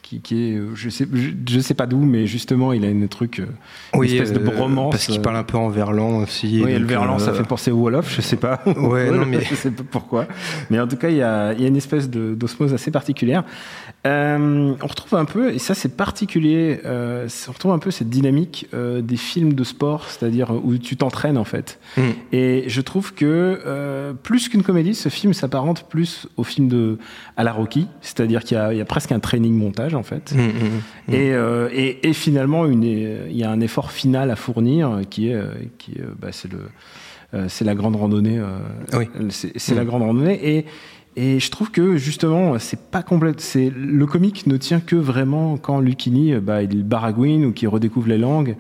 qui, 0.08 0.22
qui 0.22 0.52
est, 0.52 0.56
euh, 0.56 0.74
je 0.74 0.90
sais, 0.90 1.06
je, 1.12 1.32
je 1.46 1.60
sais 1.60 1.74
pas 1.74 1.86
d'où, 1.86 2.00
mais 2.00 2.28
justement 2.28 2.72
il 2.72 2.86
a 2.86 2.88
une 2.88 3.10
truc, 3.10 3.40
euh, 3.40 3.48
une 3.94 4.04
espèce 4.06 4.32
de 4.32 4.40
euh, 4.40 4.44
bromance. 4.44 4.92
Parce 4.92 5.08
qu'il 5.08 5.22
parle 5.22 5.36
un 5.36 5.44
peu 5.44 5.58
en 5.58 5.68
verlan 5.68 6.20
aussi. 6.20 6.62
Oui, 6.64 6.74
le 6.78 6.86
verlan, 6.86 7.20
ça 7.20 7.34
fait 7.34 7.44
penser 7.44 7.72
au 7.72 7.78
Wolof, 7.78 8.16
je 8.16 8.22
sais 8.22 8.38
pas. 8.38 8.62
Ouais, 8.66 9.12
non, 9.12 9.26
mais- 9.26 9.42
je 9.42 9.56
sais 9.56 9.72
pas 9.72 9.84
pourquoi. 9.90 10.28
Mais 10.70 10.80
en 10.80 10.88
tout 10.88 10.96
cas, 10.96 11.10
il 11.10 11.18
y 11.18 11.22
a, 11.22 11.54
il 11.54 11.62
y 11.62 11.66
a 11.66 11.68
une 11.68 11.76
espèce 11.76 12.10
d'osmose 12.10 12.74
assez 12.74 12.90
particulière. 12.92 13.44
Euh, 14.06 14.74
on 14.82 14.88
retrouve 14.88 15.20
un 15.20 15.26
peu, 15.26 15.54
et 15.54 15.60
ça 15.60 15.74
c'est 15.74 15.98
particulier, 15.98 16.80
on 16.86 17.52
retrouve 17.52 17.74
un 17.74 17.80
peu 17.80 17.92
cette 17.92 18.10
dynamique 18.10 18.68
des 18.74 19.18
films 19.18 19.54
de 19.54 19.64
sport, 19.66 20.06
c'est-à-dire 20.08 20.52
où 20.52 20.78
tu 20.78 20.96
t'entraînes 20.96 21.38
en 21.38 21.44
fait. 21.44 21.80
Mm. 21.98 22.02
Et 22.32 22.64
je 22.68 22.82
trouve 22.82 23.14
que 23.14 24.14
plus 24.24 24.48
qu'une 24.48 24.64
comédie, 24.64 24.96
ce 24.96 25.10
film 25.10 25.34
s'apparente 25.34 25.84
plus 25.90 26.28
au 26.38 26.44
film 26.44 26.70
de 26.70 26.98
à 27.36 27.44
la 27.44 27.52
Rocky, 27.52 27.88
c'est-à-dire 28.02 28.44
qu'il 28.44 28.58
y 28.72 28.78
y 28.78 28.82
a 28.82 28.86
presque 28.86 29.12
un 29.12 29.20
training 29.20 29.54
montage 29.54 29.96
en 29.98 30.04
fait. 30.04 30.34
Mm, 30.34 30.40
mm, 30.40 30.50
mm. 31.10 31.14
Et, 31.14 31.34
euh, 31.34 31.70
et, 31.74 32.08
et 32.08 32.14
finalement, 32.14 32.66
il 32.66 33.36
y 33.38 33.44
a 33.44 33.52
un 33.52 33.60
effort 33.60 33.92
final 33.92 34.32
à 34.32 34.36
fournir 34.36 34.90
euh, 34.92 35.02
qui 35.04 35.30
est, 35.30 35.34
euh, 35.36 35.52
qui 35.78 35.92
est, 35.94 36.04
bah, 36.20 36.30
c'est 36.32 36.52
le, 36.52 36.60
euh, 37.34 37.46
c'est 37.50 37.66
la 37.66 37.76
grande 37.76 37.96
randonnée. 37.98 38.40
euh, 38.40 38.58
Oui. 38.94 39.08
C'est 39.30 39.76
la 39.76 39.84
grande 39.86 40.04
randonnée. 40.04 40.40
Et, 40.58 40.66
et 41.20 41.40
je 41.40 41.50
trouve 41.50 41.72
que 41.72 41.98
justement, 41.98 42.60
c'est 42.60 42.80
pas 42.92 43.02
complet. 43.02 43.32
C'est 43.38 43.72
le 43.76 44.06
comique 44.06 44.46
ne 44.46 44.56
tient 44.56 44.80
que 44.80 44.96
vraiment 44.96 45.58
quand 45.58 45.80
Lucchini, 45.80 46.34
euh, 46.34 46.40
bah, 46.40 46.62
il 46.62 46.84
baragouine 46.84 47.44
ou 47.46 47.52
qu'il 47.54 47.68
redécouvre 47.70 48.08
les 48.08 48.20
langues. 48.20 48.56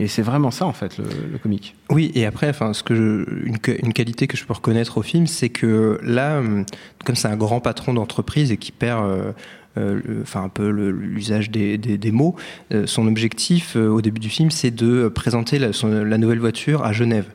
Et 0.00 0.08
c'est 0.08 0.22
vraiment 0.22 0.50
ça 0.50 0.64
en 0.64 0.72
fait 0.72 0.96
le, 0.96 1.04
le 1.32 1.36
comique. 1.38 1.76
Oui, 1.90 2.10
et 2.14 2.24
après, 2.24 2.48
enfin, 2.48 2.72
ce 2.72 2.82
que 2.82 2.94
je, 2.94 3.44
une, 3.46 3.92
qualité 3.92 4.26
que 4.26 4.38
je 4.38 4.46
peux 4.46 4.54
reconnaître 4.54 4.96
au 4.96 5.02
film, 5.02 5.26
c'est 5.26 5.50
que 5.50 6.00
là, 6.02 6.38
hum, 6.38 6.64
comme 7.04 7.14
c'est 7.14 7.28
un 7.28 7.36
grand 7.36 7.60
patron 7.60 7.92
d'entreprise 7.92 8.52
et 8.52 8.56
qui 8.56 8.72
perd, 8.72 9.04
euh, 9.04 9.32
enfin 10.22 10.44
un 10.44 10.48
peu 10.48 10.68
l'usage 10.68 11.50
des, 11.50 12.12
mots, 12.12 12.36
euh, 12.72 12.86
son 12.86 13.06
objectif 13.06 13.76
euh, 13.76 13.88
au 13.88 14.00
début 14.00 14.20
du 14.20 14.28
film, 14.28 14.50
c'est 14.50 14.70
de 14.70 15.08
présenter 15.08 15.58
la 15.58 16.18
nouvelle 16.18 16.40
voiture 16.40 16.84
à 16.84 16.92
Genève. 16.92 17.26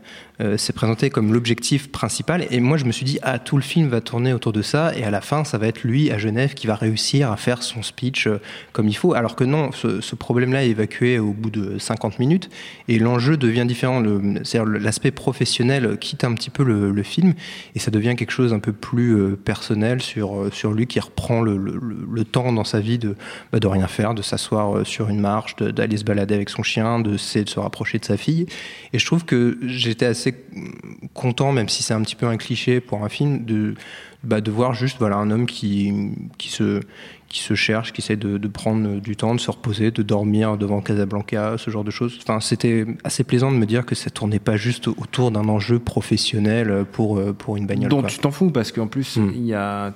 Euh, 0.42 0.58
c'est 0.58 0.74
présenté 0.74 1.10
comme 1.10 1.34
l'objectif 1.34 1.92
principal, 1.92 2.48
et 2.50 2.60
moi 2.60 2.78
je 2.78 2.86
me 2.86 2.92
suis 2.92 3.06
dit 3.06 3.20
ah 3.22 3.40
tout 3.40 3.56
le 3.56 3.62
film 3.62 3.88
va 3.88 4.02
tourner 4.02 4.34
autour 4.34 4.52
de 4.52 4.62
ça, 4.62 4.96
et 4.96 5.04
à 5.04 5.12
la 5.12 5.22
fin 5.22 5.44
ça 5.44 5.58
va 5.58 5.68
être 5.68 5.84
lui 5.84 6.12
à 6.12 6.18
Genève 6.18 6.54
qui 6.54 6.68
va 6.68 6.75
réussir 6.75 7.32
à 7.32 7.38
faire 7.38 7.62
son 7.62 7.84
speech 7.84 8.28
euh, 8.28 8.40
comme 8.72 8.88
il 8.88 8.96
faut, 8.96 9.13
alors 9.13 9.36
que 9.36 9.44
non, 9.44 9.72
ce, 9.72 10.16
problème-là 10.16 10.63
est 10.63 10.70
évacué 10.70 11.20
au 11.20 11.34
bout 11.34 11.50
de 11.50 11.78
50 11.78 12.20
minutes, 12.20 12.50
et 12.88 13.00
l'enjeu 13.00 13.38
devient 13.38 13.66
différent. 13.68 14.02
C'est-à-dire 14.44 14.66
l'aspect 14.66 15.12
professionnel 15.12 15.98
quitte 16.00 16.24
un 16.24 16.34
petit 16.34 16.50
peu 16.50 16.63
le, 16.63 17.04
film 17.04 17.34
et 17.75 17.80
ça 17.80 17.92
devient 17.92 18.16
quelque 18.16 18.32
chose 18.32 18.54
un 18.54 18.60
peu 18.60 18.72
plus 18.72 19.16
euh, 19.18 19.36
personnel 19.36 20.02
sur, 20.02 20.36
euh, 20.36 20.50
sur 20.52 20.72
lui 20.72 20.88
qui 20.88 21.00
reprend 21.00 21.42
le, 21.42 21.58
le- 21.58 22.24
temps 22.24 22.54
dans 22.54 22.63
sa 22.63 22.80
vie 22.80 22.98
de, 22.98 23.16
bah, 23.52 23.60
de 23.60 23.68
rien 23.68 23.88
faire, 23.88 24.13
de 24.13 24.22
s'asseoir 24.22 24.78
euh, 24.78 24.84
sur 24.86 25.10
une 25.10 25.20
marche, 25.20 25.58
d'aller 25.58 25.98
se 25.98 26.06
balader 26.06 26.34
avec 26.34 26.50
son 26.50 26.63
chien, 26.63 27.00
de, 27.00 27.12
de 27.12 27.18
se 27.18 27.60
rapprocher 27.60 28.00
de 28.00 28.06
sa 28.06 28.16
fille. 28.16 28.46
Et 28.94 29.00
je 29.00 29.06
trouve 29.06 29.25
que 29.25 29.58
j'étais 29.63 30.06
assez 30.06 30.23
content, 31.13 31.51
même 31.51 31.70
si 31.70 31.84
c'est 31.84 31.94
un 31.94 32.01
petit 32.01 32.15
peu 32.15 32.27
un 32.27 32.38
cliché 32.38 32.80
pour 32.80 33.03
un 33.03 33.10
film, 33.10 33.46
de 33.46 33.75
bah, 34.24 34.39
de 34.39 34.51
voir 34.51 34.74
juste 34.74 34.98
voilà 35.00 35.18
un 35.18 35.32
homme 35.32 35.46
qui 35.46 35.94
qui 36.38 36.50
se 36.50 36.82
qui 37.27 37.39
se 37.39 37.56
cherche, 37.56 37.94
qui 37.94 38.01
essaie 38.01 38.15
de, 38.15 38.38
de, 38.38 38.48
prendre 38.48 39.00
du 39.00 39.15
temps, 39.15 39.34
de 39.34 39.39
se 39.39 39.50
reposer, 39.50 39.89
de 39.89 40.03
dormir 40.03 40.56
devant 40.56 40.82
Casablanca, 40.82 41.56
ce 41.58 41.72
genre 41.72 41.84
de 41.84 41.89
choses. 41.89 42.20
Enfin, 42.22 42.39
c'était 42.39 42.86
assez 43.03 43.24
plaisant 43.24 43.51
de 43.51 43.58
me 43.58 43.65
dire 43.65 43.88
que 43.88 43.96
ça 43.96 44.12
tournait 44.12 44.38
pas 44.38 44.56
juste 44.56 44.88
autour 44.88 45.32
d'un 45.32 45.50
enjeu 45.50 45.80
professionnel 45.80 46.86
pour 46.92 47.22
pour 47.36 47.58
une 47.58 47.65
bagnole. 47.65 47.89
Donc 47.89 48.08
tu 48.08 48.20
t'en 48.20 48.32
fous 48.32 48.51
parce 48.51 48.72
qu'en 48.72 48.88
plus 48.88 49.18
mm. 49.18 49.32
il 49.36 49.46
y 49.46 49.53
a 49.53 49.94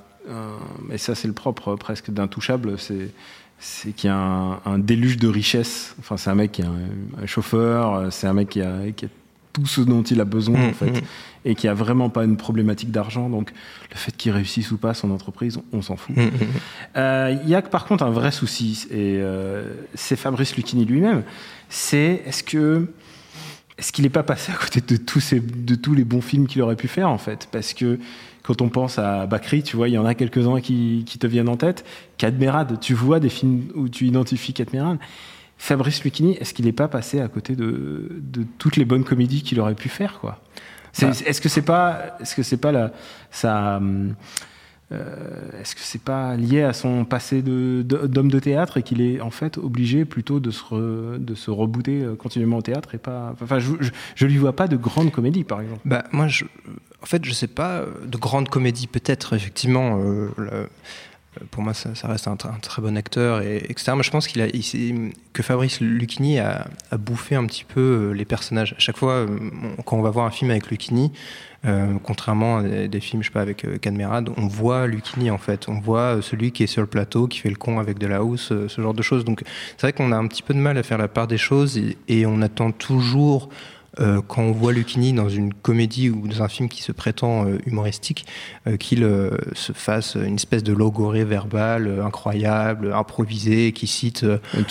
et 0.91 0.97
ça 0.97 1.15
c'est 1.15 1.27
le 1.27 1.33
propre 1.33 1.75
presque 1.75 2.11
d'intouchable, 2.11 2.77
c'est 2.77 3.11
c'est 3.59 3.91
qu'il 3.91 4.09
y 4.09 4.13
a 4.13 4.59
un, 4.65 4.79
déluge 4.79 5.17
de 5.17 5.27
richesse. 5.27 5.95
Enfin, 5.99 6.17
c'est 6.17 6.29
un 6.29 6.35
mec 6.35 6.51
qui 6.53 6.61
est 6.61 6.65
un, 6.65 7.25
chauffeur, 7.25 8.11
c'est 8.11 8.27
un 8.27 8.33
mec 8.33 8.49
qui 8.49 8.61
a, 8.61 8.91
qui 8.95 9.05
a, 9.05 9.09
tout 9.57 9.65
ce 9.65 9.81
dont 9.81 10.03
il 10.03 10.21
a 10.21 10.25
besoin 10.25 10.61
en 10.61 10.67
mmh, 10.67 10.73
fait, 10.73 10.91
mmh. 10.91 11.01
et 11.45 11.55
qui 11.55 11.67
a 11.67 11.73
vraiment 11.73 12.09
pas 12.09 12.23
une 12.23 12.37
problématique 12.37 12.91
d'argent. 12.91 13.27
Donc, 13.27 13.51
le 13.91 13.97
fait 13.97 14.15
qu'il 14.15 14.31
réussisse 14.31 14.71
ou 14.71 14.77
pas 14.77 14.93
son 14.93 15.09
entreprise, 15.09 15.59
on, 15.73 15.81
s'en 15.81 15.95
fout. 15.95 16.15
Mmh, 16.15 16.29
euh, 16.97 17.35
il 17.43 17.49
y 17.49 17.55
a 17.55 17.61
par 17.63 17.85
contre 17.85 18.03
un 18.03 18.11
vrai 18.11 18.31
souci, 18.31 18.85
et 18.91 19.17
euh, 19.19 19.73
c'est 19.95 20.15
Fabrice 20.15 20.55
Lucchini 20.55 20.85
lui-même. 20.85 21.23
C'est 21.69 22.21
est-ce 22.25 22.43
que 22.43 22.87
est-ce 23.79 23.91
qu'il 23.91 24.03
n'est 24.03 24.09
pas 24.09 24.23
passé 24.23 24.51
à 24.51 24.55
côté 24.55 24.81
de 24.81 24.97
tous, 24.97 25.19
ces, 25.19 25.39
de 25.39 25.75
tous 25.75 25.93
les 25.93 26.03
bons 26.03 26.21
films 26.21 26.47
qu'il 26.47 26.61
aurait 26.61 26.75
pu 26.75 26.87
faire 26.87 27.09
en 27.09 27.19
fait? 27.19 27.47
Parce 27.51 27.73
que 27.73 27.99
quand 28.41 28.61
on 28.61 28.69
pense 28.69 28.97
à 28.97 29.27
Bakri, 29.27 29.61
tu 29.61 29.75
vois, 29.75 29.87
il 29.87 29.93
y 29.93 29.97
en 29.97 30.05
a 30.05 30.15
quelques-uns 30.15 30.61
qui, 30.61 31.03
qui, 31.05 31.19
te 31.19 31.27
viennent 31.27 31.49
en 31.49 31.57
tête. 31.57 31.85
Cadmerade, 32.17 32.79
tu 32.79 32.93
vois 32.93 33.19
des 33.19 33.29
films 33.29 33.65
où 33.75 33.89
tu 33.89 34.05
identifies 34.05 34.53
Cadmerade. 34.53 34.97
Fabrice 35.57 36.03
Lucchini, 36.03 36.37
est-ce 36.37 36.53
qu'il 36.53 36.65
n'est 36.65 36.71
pas 36.71 36.87
passé 36.87 37.19
à 37.19 37.27
côté 37.27 37.55
de, 37.55 38.11
de, 38.21 38.45
toutes 38.57 38.75
les 38.75 38.85
bonnes 38.85 39.03
comédies 39.03 39.41
qu'il 39.41 39.59
aurait 39.59 39.75
pu 39.75 39.89
faire, 39.89 40.19
quoi? 40.19 40.39
Bah. 41.01 41.11
Est-ce 41.25 41.41
que 41.41 41.49
c'est 41.49 41.61
pas, 41.61 42.17
est-ce 42.19 42.35
que 42.35 42.43
c'est 42.43 42.57
pas 42.57 42.71
la, 42.71 42.91
ça, 43.29 43.79
euh, 44.91 45.51
est-ce 45.59 45.75
que 45.75 45.81
c'est 45.81 46.01
pas 46.01 46.35
lié 46.37 46.63
à 46.63 46.71
son 46.71 47.03
passé 47.03 47.41
d'homme 47.41 48.31
de, 48.31 48.39
théâtre 48.39 48.77
et 48.77 48.83
qu'il 48.83 49.01
est 49.01 49.19
en 49.19 49.31
fait 49.31 49.57
obligé 49.57 50.05
plutôt 50.05 50.39
de 50.39 50.49
se, 50.49 51.17
de 51.17 51.35
se 51.35 51.51
rebooter 51.51 52.03
euh, 52.03 52.15
continuellement 52.15 52.57
au 52.57 52.61
théâtre 52.61 52.95
et 52.95 52.97
pas. 52.97 53.35
Enfin, 53.41 53.59
je, 53.59 53.73
je, 54.15 54.25
lui 54.25 54.37
vois 54.37 54.55
pas 54.55 54.67
de 54.67 54.77
grande 54.77 55.11
comédie, 55.11 55.43
par 55.43 55.59
exemple. 55.59 55.81
Bah, 55.83 56.05
moi, 56.11 56.27
je, 56.27 56.45
en 57.01 57.05
fait, 57.05 57.25
je 57.25 57.33
sais 57.33 57.47
pas, 57.47 57.83
de 58.05 58.17
grande 58.17 58.47
comédie 58.47 58.87
peut-être, 58.87 59.35
effectivement. 59.35 59.99
Euh, 60.01 60.29
pour 61.51 61.63
moi, 61.63 61.73
ça, 61.73 61.89
reste 62.03 62.27
un, 62.27 62.35
très 62.35 62.81
bon 62.81 62.97
acteur, 62.97 63.41
et, 63.41 63.57
etc. 63.69 63.93
Mais 63.95 64.03
je 64.03 64.11
pense 64.11 64.27
que 64.27 65.43
Fabrice 65.43 65.81
Lucchini 65.81 66.39
a, 66.39 66.67
bouffé 66.97 67.35
un 67.35 67.45
petit 67.45 67.63
peu 67.63 67.81
euh, 67.81 68.11
les 68.11 68.25
personnages. 68.25 68.73
À 68.77 68.79
chaque 68.79 68.97
fois, 68.97 69.13
euh, 69.13 69.27
quand 69.85 69.97
on 69.97 70.01
va 70.01 70.09
voir 70.09 70.25
un 70.25 70.31
film 70.31 70.51
avec 70.51 70.69
Lucchini, 70.69 71.11
contrairement 72.03 72.59
à 72.59 72.87
des, 72.87 72.99
films, 73.01 73.23
je 73.23 73.27
sais 73.27 73.33
pas, 73.33 73.41
avec 73.41 73.65
euh, 73.65 73.77
Cadmerade, 73.77 74.29
on 74.37 74.47
voit 74.47 74.87
Lucchini 74.87 75.29
en 75.29 75.37
fait. 75.37 75.67
On 75.67 75.79
voit 75.79 76.21
celui 76.21 76.53
qui 76.53 76.63
est 76.63 76.67
sur 76.67 76.81
le 76.81 76.87
plateau, 76.87 77.27
qui 77.27 77.39
fait 77.39 77.49
le 77.49 77.57
con 77.57 77.79
avec 77.79 77.97
de 77.97 78.07
la 78.07 78.23
housse, 78.23 78.53
ce 78.67 78.81
genre 78.81 78.93
de 78.93 79.01
choses. 79.01 79.25
Donc, 79.25 79.43
c'est 79.75 79.81
vrai 79.81 79.93
qu'on 79.93 80.13
a 80.13 80.17
un 80.17 80.27
petit 80.27 80.43
peu 80.43 80.53
de 80.53 80.59
mal 80.59 80.77
à 80.77 80.83
faire 80.83 80.97
la 80.97 81.09
part 81.09 81.27
des 81.27 81.37
choses, 81.37 81.77
et 82.07 82.25
on 82.25 82.41
attend 82.41 82.71
toujours 82.71 83.49
euh, 83.99 84.21
quand 84.27 84.41
on 84.41 84.51
voit 84.51 84.73
Lucchini 84.73 85.13
dans 85.13 85.29
une 85.29 85.53
comédie 85.53 86.09
ou 86.09 86.27
dans 86.27 86.43
un 86.43 86.47
film 86.47 86.69
qui 86.69 86.83
se 86.83 86.91
prétend 86.91 87.45
euh, 87.45 87.57
humoristique, 87.65 88.25
euh, 88.67 88.77
qu'il 88.77 89.07
se 89.53 89.71
fasse 89.73 90.15
une 90.15 90.35
espèce 90.35 90.63
de 90.63 90.73
logorée 90.73 91.23
verbale 91.23 92.01
incroyable, 92.03 92.93
improvisée, 92.93 93.71
qui 93.71 93.87
cite 93.87 94.25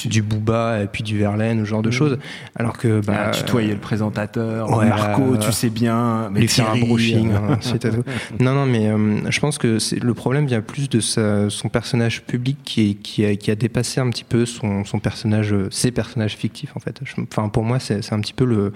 du 0.04 0.22
Booba 0.22 0.82
et 0.82 0.86
puis 0.86 1.02
du 1.02 1.18
Verlaine, 1.18 1.60
ce 1.60 1.64
genre 1.64 1.82
de 1.82 1.88
mmh. 1.88 1.92
choses. 1.92 2.18
Alors 2.54 2.76
que 2.76 3.00
bah, 3.00 3.30
tutoyer 3.30 3.72
le 3.72 3.80
présentateur, 3.80 4.70
Marco, 4.84 5.36
tu 5.36 5.52
sais 5.52 5.70
bien, 5.70 6.28
mais 6.30 6.46
faire 6.46 6.70
un 6.70 6.78
brushing. 6.78 7.32
Hein, 7.32 7.58
non, 8.40 8.54
non, 8.54 8.66
mais 8.66 8.90
je 9.30 9.40
pense 9.40 9.58
que 9.58 9.78
le 10.00 10.14
problème 10.14 10.46
vient 10.46 10.60
plus 10.60 10.88
de 10.88 11.00
sa, 11.00 11.50
son 11.50 11.68
personnage 11.68 12.22
public 12.22 12.58
qui, 12.64 12.96
qui, 12.96 13.24
a, 13.24 13.36
qui, 13.36 13.50
a, 13.50 13.54
dépassé 13.54 14.00
un 14.00 14.10
petit 14.10 14.24
peu 14.24 14.46
son, 14.46 14.84
son 14.84 14.98
personnage, 14.98 15.54
ses 15.70 15.90
personnages 15.90 16.36
fictifs 16.36 16.76
en 16.76 16.80
fait. 16.80 17.00
Enfin, 17.30 17.48
pour 17.48 17.64
moi, 17.64 17.78
c'est 17.78 18.12
un 18.12 18.20
petit 18.20 18.34
peu 18.34 18.44
le 18.44 18.72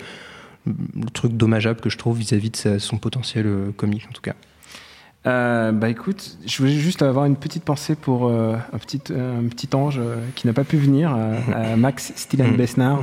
le 0.67 1.11
truc 1.13 1.33
dommageable 1.33 1.81
que 1.81 1.91
je 1.91 1.99
trouve 1.99 2.19
vis-à-vis 2.19 2.51
de 2.51 2.79
son 2.79 2.99
potentiel 2.99 3.47
euh, 3.47 3.71
comique 3.77 4.07
en 4.09 4.13
tout 4.13 4.23
cas. 4.23 4.35
Euh, 5.27 5.71
bah 5.71 5.91
écoute, 5.91 6.39
je 6.47 6.57
voulais 6.57 6.73
juste 6.73 7.03
avoir 7.03 7.27
une 7.27 7.37
petite 7.37 7.63
pensée 7.63 7.95
pour 7.95 8.27
euh, 8.27 8.57
un, 8.73 8.79
petit, 8.79 9.03
un 9.13 9.47
petit 9.49 9.69
ange 9.75 10.01
qui 10.35 10.47
n'a 10.47 10.55
pas 10.55 10.65
pu 10.65 10.79
venir, 10.79 11.15
Max 11.77 12.15
Stylian 12.17 12.53
Besnard. 12.53 13.03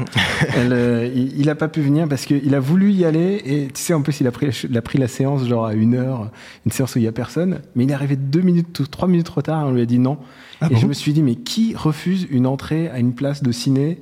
il 0.58 1.46
n'a 1.46 1.54
pas 1.54 1.68
pu 1.68 1.82
venir 1.82 2.10
parce 2.10 2.26
qu'il 2.26 2.56
a 2.56 2.60
voulu 2.60 2.92
y 2.92 3.06
aller 3.06 3.40
et 3.46 3.68
tu 3.68 3.80
sais, 3.80 3.94
en 3.94 4.02
plus, 4.02 4.20
il 4.20 4.26
a 4.26 4.32
pris, 4.32 4.48
il 4.68 4.76
a 4.76 4.82
pris 4.82 4.98
la 4.98 5.08
séance 5.08 5.46
genre 5.48 5.68
à 5.68 5.76
une 5.76 5.94
heure, 5.94 6.32
une 6.66 6.72
séance 6.72 6.96
où 6.96 6.98
il 6.98 7.04
n'y 7.04 7.08
a 7.08 7.12
personne, 7.12 7.62
mais 7.76 7.84
il 7.84 7.92
est 7.92 7.94
arrivé 7.94 8.16
deux 8.16 8.42
minutes, 8.42 8.90
trois 8.90 9.08
minutes 9.08 9.28
trop 9.28 9.44
tard, 9.44 9.68
on 9.68 9.72
lui 9.74 9.82
a 9.82 9.86
dit 9.86 10.00
non. 10.00 10.18
Ah 10.60 10.70
et 10.72 10.76
je 10.76 10.88
me 10.88 10.94
suis 10.94 11.14
dit, 11.14 11.22
mais 11.22 11.36
qui 11.36 11.76
refuse 11.76 12.26
une 12.32 12.48
entrée 12.48 12.90
à 12.90 12.98
une 12.98 13.14
place 13.14 13.44
de 13.44 13.52
ciné 13.52 14.02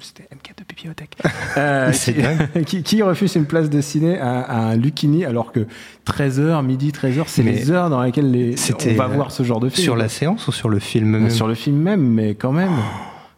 c'était 0.00 0.28
MK 0.34 0.54
de 0.58 0.64
bibliothèque. 0.68 1.16
Euh, 1.58 1.92
qui, 2.66 2.82
qui, 2.82 3.02
refuse 3.02 3.34
une 3.34 3.44
place 3.44 3.68
de 3.68 3.82
ciné 3.82 4.18
à, 4.18 4.68
un 4.68 4.76
Lucchini 4.76 5.26
alors 5.26 5.52
que 5.52 5.66
13h, 6.06 6.64
midi, 6.64 6.90
13h, 6.90 7.24
c'est 7.26 7.42
les 7.42 7.70
heures 7.70 7.90
dans 7.90 8.02
lesquelles 8.02 8.30
les, 8.30 8.54
on 8.72 8.94
va 8.94 9.06
voir 9.06 9.32
ce 9.32 9.42
genre 9.42 9.60
de 9.60 9.68
film. 9.68 9.84
Sur 9.84 9.96
la 9.96 10.08
séance 10.08 10.48
ou 10.48 10.52
sur 10.52 10.70
le 10.70 10.78
film 10.78 11.08
même 11.08 11.30
Sur 11.30 11.46
le 11.46 11.54
film 11.54 11.76
même, 11.76 12.00
mais 12.00 12.34
quand 12.34 12.52
même. 12.52 12.72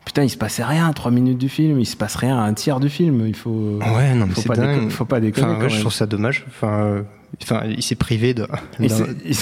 Putain, 0.04 0.22
il 0.24 0.30
se 0.30 0.36
passait 0.36 0.64
rien, 0.64 0.92
3 0.92 1.10
minutes 1.10 1.38
du 1.38 1.48
film, 1.48 1.80
il 1.80 1.86
se 1.86 1.96
passe 1.96 2.16
rien 2.16 2.38
à 2.38 2.42
un 2.42 2.54
tiers 2.54 2.80
du 2.80 2.88
film. 2.88 3.26
Il 3.26 3.34
faut. 3.36 3.78
Ouais, 3.96 4.14
non, 4.14 4.26
mais 4.26 4.34
faut, 4.34 4.42
pas 4.42 4.88
faut 4.90 5.04
pas 5.04 5.20
déconner. 5.20 5.54
Enfin, 5.56 5.68
je 5.68 5.80
trouve 5.80 5.92
ça 5.92 6.06
dommage. 6.06 6.44
Enfin, 6.48 7.04
Enfin, 7.42 7.62
il 7.66 7.82
s'est 7.82 7.94
privé 7.96 8.32
d'un 8.34 8.46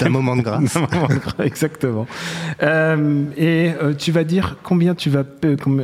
moment 0.09 0.37
de 0.37 0.42
grâce. 0.42 0.78
exactement. 1.40 2.07
Euh, 2.62 3.25
et 3.37 3.73
euh, 3.83 3.95
tu 3.95 4.12
vas 4.12 4.25
dire 4.25 4.57
combien 4.62 4.95
tu 4.95 5.11
vas. 5.11 5.25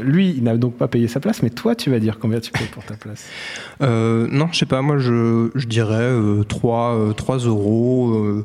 Lui, 0.02 0.34
il 0.36 0.42
n'a 0.42 0.56
donc 0.56 0.76
pas 0.76 0.88
payé 0.88 1.08
sa 1.08 1.20
place, 1.20 1.42
mais 1.42 1.50
toi, 1.50 1.74
tu 1.74 1.90
vas 1.90 1.98
dire 1.98 2.18
combien 2.18 2.40
tu 2.40 2.50
payes 2.50 2.68
pour 2.68 2.84
ta 2.84 2.94
place? 2.94 3.26
Euh, 3.82 4.26
Non, 4.30 4.48
je 4.52 4.58
sais 4.58 4.66
pas. 4.66 4.82
Moi, 4.82 4.98
je, 4.98 5.50
je 5.54 5.66
dirais 5.66 6.10
3, 6.48 7.14
3 7.16 7.38
euros 7.38 8.42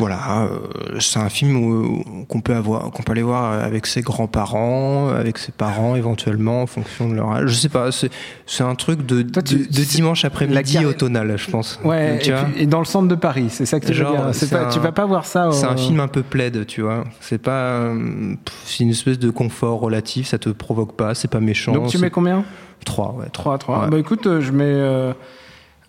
voilà, 0.00 0.44
euh, 0.44 0.98
c'est 0.98 1.18
un 1.18 1.28
film 1.28 2.24
qu'on 2.26 2.40
peut 2.40 2.54
avoir, 2.54 2.90
qu'on 2.90 3.02
peut 3.02 3.12
aller 3.12 3.22
voir 3.22 3.52
avec 3.52 3.84
ses 3.84 4.00
grands-parents, 4.00 5.10
avec 5.10 5.36
ses 5.36 5.52
parents 5.52 5.94
éventuellement 5.94 6.62
en 6.62 6.66
fonction 6.66 7.10
de 7.10 7.14
leur 7.14 7.30
âge. 7.32 7.50
Je 7.50 7.54
sais 7.54 7.68
pas, 7.68 7.90
c'est 7.92 8.62
un 8.62 8.74
truc 8.74 9.04
de, 9.04 9.20
de, 9.20 9.84
dimanche 9.84 10.24
après-midi 10.24 10.84
automnal, 10.86 11.36
je 11.36 11.50
pense. 11.50 11.78
Ouais, 11.84 12.18
et, 12.56 12.66
dans 12.66 12.78
le 12.78 12.86
centre 12.86 13.08
de 13.08 13.14
Paris, 13.14 13.48
c'est 13.50 13.66
ça 13.66 13.78
que 13.78 13.86
tu 13.86 13.92
veux 13.92 14.06
dire. 14.06 14.32
Pas, 14.50 14.70
tu 14.72 14.78
vas 14.80 14.92
pas 14.92 15.04
voir 15.04 15.26
ça. 15.26 15.50
C'est 15.52 15.66
un 15.66 15.76
film 15.76 16.00
un 16.00 16.08
peu 16.08 16.22
plaid, 16.22 16.64
tu 16.66 16.80
vois. 16.80 17.04
C'est 17.20 17.40
pas, 17.40 17.64
euh, 17.64 18.34
c'est 18.64 18.84
une 18.84 18.90
espèce 18.90 19.18
de 19.18 19.28
confort 19.28 19.80
relatif, 19.80 20.28
ça 20.28 20.38
te 20.38 20.48
provoque 20.48 20.96
pas, 20.96 21.14
c'est 21.14 21.28
pas 21.28 21.40
méchant. 21.40 21.72
Donc 21.72 21.88
tu 21.88 21.98
mets 21.98 22.10
combien? 22.10 22.42
3, 22.86 23.16
ouais. 23.18 23.26
3, 23.30 23.58
3. 23.58 23.88
Bah 23.88 23.98
écoute, 23.98 24.26
euh, 24.26 24.40
je 24.40 24.52
mets, 24.52 25.12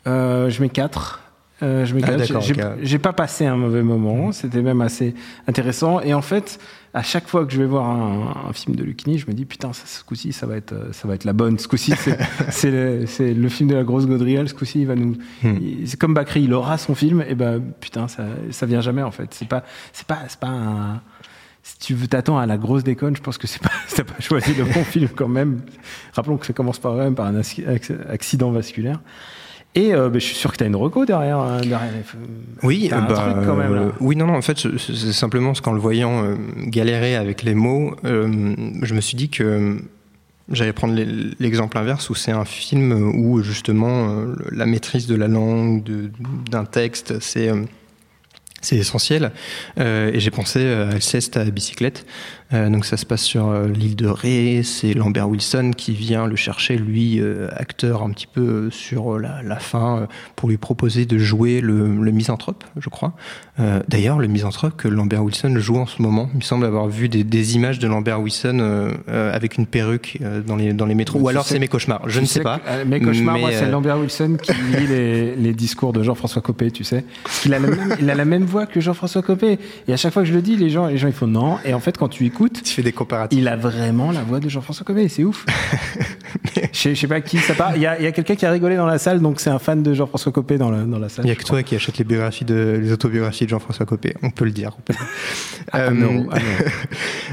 je 0.05 0.61
mets 0.61 0.69
4. 0.69 1.21
Euh, 1.63 1.85
je 1.85 1.95
ah, 2.03 2.75
J'ai 2.81 2.99
pas 2.99 3.13
passé 3.13 3.45
un 3.45 3.55
mauvais 3.55 3.83
moment. 3.83 4.27
Mmh. 4.27 4.33
C'était 4.33 4.61
même 4.61 4.81
assez 4.81 5.13
intéressant. 5.47 6.01
Et 6.01 6.13
en 6.13 6.21
fait, 6.21 6.59
à 6.93 7.03
chaque 7.03 7.27
fois 7.27 7.45
que 7.45 7.53
je 7.53 7.59
vais 7.59 7.67
voir 7.67 7.87
un, 7.87 8.51
film 8.53 8.75
de 8.75 8.83
Lucchini, 8.83 9.19
je 9.19 9.27
me 9.27 9.33
dis 9.33 9.45
putain, 9.45 9.71
ça, 9.73 9.85
ce 9.85 10.03
coup-ci, 10.03 10.33
ça 10.33 10.47
va 10.47 10.57
être, 10.57 10.73
euh, 10.73 10.91
ça 10.91 11.07
va 11.07 11.13
être 11.13 11.23
la 11.23 11.33
bonne. 11.33 11.59
Ce 11.59 11.67
coup-ci, 11.67 11.93
c'est 12.49 12.71
le, 12.71 13.05
le, 13.33 13.49
film 13.49 13.69
de 13.69 13.75
la 13.75 13.83
grosse 13.83 14.07
gaudriole. 14.07 14.49
Ce 14.49 14.53
coup-ci, 14.53 14.81
il 14.81 14.87
va 14.87 14.95
nous. 14.95 15.15
Mmh. 15.43 15.57
C'est 15.85 15.99
comme 15.99 16.13
Bakri, 16.13 16.43
il 16.43 16.53
aura 16.53 16.77
son 16.77 16.95
film. 16.95 17.23
Et 17.27 17.35
ben 17.35 17.61
putain, 17.79 18.07
ça, 18.07 18.23
ça 18.49 18.65
vient 18.65 18.81
jamais 18.81 19.03
en 19.03 19.11
fait. 19.11 19.33
C'est 19.33 19.47
pas, 19.47 19.63
c'est 19.93 20.07
pas, 20.07 20.19
c'est 20.27 20.39
pas 20.39 20.49
un 20.49 21.01
si 21.63 21.77
tu 21.77 21.95
t'attends 22.07 22.39
à 22.39 22.45
la 22.45 22.57
grosse 22.57 22.83
déconne, 22.83 23.15
je 23.15 23.21
pense 23.21 23.37
que 23.37 23.47
c'est 23.47 23.61
pas, 23.61 23.71
t'as 23.95 24.03
pas 24.03 24.19
choisi 24.19 24.53
le 24.53 24.63
bon 24.63 24.83
film 24.83 25.09
quand 25.09 25.27
même. 25.27 25.61
Rappelons 26.13 26.37
que 26.37 26.45
ça 26.45 26.53
commence 26.53 26.79
par, 26.79 26.95
même 26.95 27.15
par 27.15 27.27
un 27.27 27.39
accident 28.09 28.51
vasculaire. 28.51 28.99
Et 29.73 29.93
euh, 29.93 30.09
bah, 30.09 30.19
je 30.19 30.25
suis 30.25 30.35
sûr 30.35 30.51
que 30.51 30.57
tu 30.57 30.63
as 30.63 30.67
une 30.67 30.75
reco 30.75 31.05
derrière. 31.05 31.37
Hein, 31.37 31.61
derrière 31.61 31.91
oui, 32.61 32.89
bah, 32.91 33.07
quand 33.45 33.55
même, 33.55 33.73
euh, 33.73 33.89
oui, 34.01 34.15
non, 34.15 34.27
non, 34.27 34.35
en 34.35 34.41
fait, 34.41 34.57
c'est 34.77 35.13
simplement 35.13 35.53
qu'en 35.53 35.71
le 35.71 35.79
voyant 35.79 36.23
euh, 36.23 36.35
galérer 36.65 37.15
avec 37.15 37.43
les 37.43 37.55
mots, 37.55 37.95
je 38.03 38.93
me 38.93 39.01
suis 39.01 39.15
dit 39.15 39.29
que 39.29 39.77
j'allais 40.51 40.73
prendre 40.73 40.95
l'exemple 41.39 41.77
inverse 41.77 42.09
où 42.09 42.15
c'est 42.15 42.31
un 42.31 42.43
film 42.43 43.13
où 43.15 43.41
justement 43.41 44.25
la 44.51 44.65
maîtrise 44.65 45.07
de 45.07 45.15
la 45.15 45.29
langue, 45.29 45.83
d'un 46.49 46.65
texte, 46.65 47.19
c'est 47.21 47.49
c'est 48.61 48.77
essentiel. 48.77 49.31
Euh, 49.79 50.11
et 50.13 50.19
j'ai 50.19 50.31
pensé 50.31 50.65
à 50.71 50.89
Alceste 50.89 51.37
à 51.37 51.43
bicyclette. 51.45 52.05
Euh, 52.53 52.69
donc 52.69 52.85
ça 52.85 52.97
se 52.97 53.05
passe 53.05 53.21
sur 53.21 53.47
euh, 53.47 53.67
l'île 53.67 53.95
de 53.95 54.07
Ré. 54.07 54.61
C'est 54.63 54.93
Lambert 54.93 55.29
Wilson 55.29 55.71
qui 55.75 55.93
vient 55.93 56.27
le 56.27 56.35
chercher, 56.35 56.77
lui, 56.77 57.21
acteur 57.55 58.03
un 58.03 58.09
petit 58.11 58.27
peu 58.27 58.69
sur 58.71 59.17
la, 59.19 59.41
la 59.43 59.57
fin, 59.57 60.07
pour 60.35 60.49
lui 60.49 60.57
proposer 60.57 61.05
de 61.05 61.17
jouer 61.17 61.61
le, 61.61 61.95
le 61.95 62.11
misanthrope, 62.11 62.63
je 62.77 62.89
crois. 62.89 63.13
D'ailleurs, 63.87 64.17
le 64.17 64.27
misanthrope 64.27 64.75
que 64.75 64.87
Lambert 64.87 65.23
Wilson 65.23 65.55
joue 65.59 65.77
en 65.77 65.85
ce 65.85 66.01
moment. 66.01 66.29
Il 66.33 66.37
me 66.37 66.41
semble 66.41 66.65
avoir 66.65 66.87
vu 66.87 67.09
des, 67.09 67.23
des 67.23 67.55
images 67.55 67.77
de 67.77 67.87
Lambert 67.87 68.19
Wilson 68.21 68.91
avec 69.07 69.57
une 69.57 69.67
perruque 69.67 70.17
dans 70.47 70.55
les 70.55 70.73
dans 70.73 70.85
les 70.87 70.95
métros. 70.95 71.19
Ou 71.19 71.29
alors 71.29 71.45
c'est 71.45 71.59
mes 71.59 71.67
cauchemars. 71.67 72.01
Je 72.07 72.19
ne 72.19 72.25
sais 72.25 72.41
pas. 72.41 72.59
Mes 72.85 72.99
cauchemars, 72.99 73.37
moi, 73.37 73.51
c'est 73.51 73.69
Lambert 73.69 73.99
Wilson 73.99 74.37
qui 74.41 74.53
lit 74.53 74.87
les, 74.87 75.35
les 75.35 75.53
discours 75.53 75.93
de 75.93 76.01
Jean-François 76.03 76.41
Copé, 76.41 76.71
tu 76.71 76.83
sais. 76.83 77.05
Qu'il 77.41 77.53
a, 77.53 77.59
la 77.59 77.67
même- 77.67 77.95
il 77.99 78.09
a 78.09 78.15
la 78.15 78.25
même 78.25 78.45
voix 78.51 78.65
que 78.65 78.79
Jean-François 78.79 79.21
Copé. 79.21 79.57
Et 79.87 79.93
à 79.93 79.97
chaque 79.97 80.13
fois 80.13 80.23
que 80.23 80.27
je 80.27 80.33
le 80.33 80.41
dis, 80.41 80.55
les 80.55 80.69
gens, 80.69 80.87
les 80.87 80.97
gens 80.97 81.07
ils 81.07 81.13
font 81.13 81.27
non. 81.27 81.57
Et 81.65 81.73
en 81.73 81.79
fait, 81.79 81.97
quand 81.97 82.09
tu 82.09 82.25
écoutes, 82.25 82.61
Tu 82.63 82.73
fais 82.73 82.83
des 82.83 82.91
comparatifs. 82.91 83.37
il 83.37 83.47
a 83.47 83.55
vraiment 83.55 84.11
la 84.11 84.21
voix 84.21 84.39
de 84.39 84.49
Jean-François 84.49 84.85
Copé. 84.85 85.07
C'est 85.07 85.23
ouf. 85.23 85.45
je, 86.55 86.61
sais, 86.73 86.95
je 86.95 86.99
sais 86.99 87.07
pas 87.07 87.21
qui 87.21 87.37
ça 87.37 87.53
part. 87.53 87.75
Il 87.75 87.81
y 87.81 87.87
a, 87.87 87.99
y 88.01 88.11
quelqu'un 88.11 88.35
qui 88.35 88.45
a 88.45 88.51
rigolé 88.51 88.75
dans 88.75 88.85
la 88.85 88.97
salle, 88.97 89.21
donc 89.21 89.39
c'est 89.39 89.49
un 89.49 89.59
fan 89.59 89.81
de 89.81 89.93
Jean-François 89.93 90.31
Copé 90.31 90.57
dans 90.57 90.69
la, 90.69 90.83
dans 90.83 90.99
la 90.99 91.09
salle. 91.09 91.25
Il 91.25 91.27
n'y 91.27 91.31
a 91.31 91.35
que 91.35 91.43
crois. 91.43 91.59
toi 91.59 91.63
qui 91.63 91.75
achètes 91.75 91.97
les 91.97 92.03
biographies 92.03 92.45
de, 92.45 92.79
les 92.81 92.91
autobiographies 92.91 93.45
de 93.45 93.49
Jean-François 93.49 93.85
Copé. 93.85 94.15
On 94.21 94.29
peut 94.29 94.45
le 94.45 94.51
dire. 94.51 94.75
peut. 94.85 94.93
Ah, 95.71 95.81
Euh, 95.81 95.91
non, 95.91 96.27
ah, 96.31 96.39
non. 96.39 96.45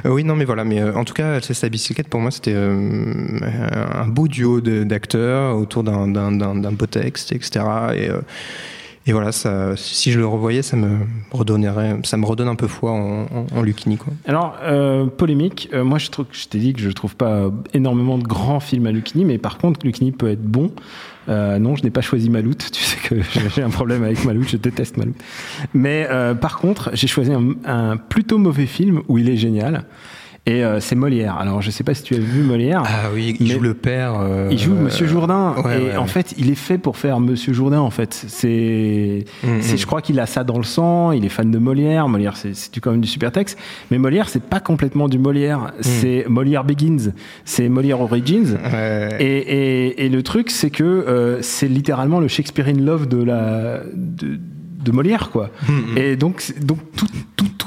Euh, 0.07 0.11
oui, 0.11 0.25
non, 0.25 0.37
mais 0.37 0.45
voilà. 0.45 0.65
Mais 0.65 0.81
euh, 0.81 0.95
en 0.95 1.05
tout 1.05 1.15
cas, 1.15 1.41
c'est 1.41 1.63
la 1.63 1.69
bicyclette 1.69 2.09
pour 2.09 2.21
moi, 2.21 2.31
c'était 2.31 2.55
euh, 2.55 3.41
un 3.95 4.07
beau 4.07 4.29
duo 4.29 4.61
d'acteurs 4.61 5.57
autour 5.57 5.83
d'un 5.83 6.73
beau 6.73 6.87
texte, 6.87 7.33
etc. 7.33 7.65
Et, 7.95 8.09
et 9.09 9.13
voilà, 9.13 9.31
si 9.33 10.13
je 10.13 10.19
le 10.19 10.27
revoyais, 10.27 10.61
ça 10.61 10.77
me 10.77 10.99
redonnerait, 11.31 11.97
ça 12.05 12.19
me 12.19 12.27
redonne 12.27 12.49
un 12.49 12.57
peu 12.57 12.67
foi 12.67 12.91
en, 12.93 13.23
en, 13.23 13.47
quoi. 13.97 14.13
Alors, 14.27 14.55
euh, 14.63 15.07
polémique, 15.07 15.71
euh, 15.73 15.83
moi 15.83 15.97
je, 15.97 16.11
trouve, 16.11 16.27
je 16.31 16.47
t'ai 16.47 16.59
dit 16.59 16.75
que 16.75 16.81
je 16.83 16.91
trouve 16.91 17.17
pas 17.17 17.51
énormément 17.73 18.19
de 18.19 18.25
grands 18.25 18.61
films 18.61 18.87
à 18.87 18.93
Lucchini, 18.93 19.25
mais 19.25 19.39
par 19.39 19.57
contre, 19.57 19.81
Lucchini 19.87 20.13
peut 20.13 20.29
être 20.29 20.43
bon. 20.43 20.73
Euh, 21.31 21.59
non, 21.59 21.75
je 21.75 21.85
n'ai 21.85 21.91
pas 21.91 22.03
choisi 22.03 22.29
Maloute. 22.29 22.71
Tu 22.73 22.83
sais 22.83 22.99
que 23.03 23.17
j'ai- 23.55 23.63
un 23.63 23.71
problème 23.71 24.05
avec 24.05 24.23
Maloute, 24.27 24.51
je 24.51 24.59
déteste 24.59 24.99
Maloute. 24.99 25.17
Mais 25.73 26.07
euh, 26.11 26.35
par 26.35 26.59
contre, 26.59 26.91
j'ai 26.93 27.07
choisi 27.07 27.33
un 27.65 27.97
plutôt 27.97 28.37
mauvais 28.37 28.67
film 28.67 29.01
où 29.09 29.17
il 29.17 29.31
est 29.31 29.39
génial. 29.39 29.85
Et 30.49 30.65
euh, 30.65 30.81
c'est 30.81 30.95
Molière. 30.95 31.37
Alors, 31.39 31.61
je 31.61 31.71
sais 31.71 31.85
pas 31.85 31.93
si 31.93 32.03
tu 32.03 32.15
as 32.15 32.19
vu 32.19 32.43
Molière. 32.43 32.83
Ah 32.87 33.11
oui, 33.15 33.37
il 33.39 33.53
joue 33.53 33.61
le 33.61 33.75
père. 33.75 34.15
euh, 34.19 34.49
Il 34.51 34.59
joue 34.59 34.73
Monsieur 34.75 35.07
Jourdain 35.07 35.55
ouais, 35.65 35.79
et 35.81 35.85
ouais, 35.89 35.97
en 35.97 36.03
ouais. 36.03 36.09
fait 36.09 36.35
il 36.39 36.51
est 36.51 36.55
fait 36.55 36.79
pour 36.79 36.97
faire 36.97 37.21
Monsieur 37.21 37.53
Jourdain 37.53 37.81
en 37.81 37.91
fait. 37.91 38.15
C'est, 38.29 39.25
Mm, 39.45 39.59
mm. 39.59 39.77
je 39.77 39.87
crois 39.87 40.01
qu'il 40.01 40.19
a 40.21 40.27
ça 40.27 40.45
dans 40.45 40.57
le 40.57 40.65
sang. 40.65 41.13
Il 41.13 41.25
est 41.25 41.29
fan 41.29 41.51
de 41.51 41.59
Molière. 41.59 42.09
Molière 42.09 42.37
c'est, 42.37 42.53
quand 42.81 42.91
même 42.93 43.01
du 43.03 43.09
super 43.09 43.31
texte, 43.31 43.59
mais 43.91 43.99
Molière 43.99 44.29
c'est 44.31 44.43
pas 44.43 44.61
complètement 44.61 45.07
du 45.09 45.19
Molière. 45.19 45.59
Mm. 45.59 45.71
C'est 45.83 46.25
Molière 46.29 46.65
Begins, 46.65 47.13
c'est 47.45 47.69
Molière 47.69 48.01
Origins. 48.01 48.57
Et, 49.21 49.25
et, 49.25 50.05
et 50.07 50.09
le 50.09 50.23
truc 50.23 50.51
c'est 50.51 50.71
que 50.71 50.83
euh, 50.85 51.43
c'est 51.43 51.69
littéralement 51.69 52.21
le 52.21 52.29
Shakespearean 52.29 52.79
love 52.81 53.07
de 53.07 53.23
la 53.23 53.81
de, 53.95 54.39
de 54.85 54.93
Molière 54.93 55.29
quoi. 55.31 55.51
Mm, 55.69 55.99
Et 55.99 56.17
donc 56.17 56.53
donc 56.63 56.79
tout, 56.97 57.07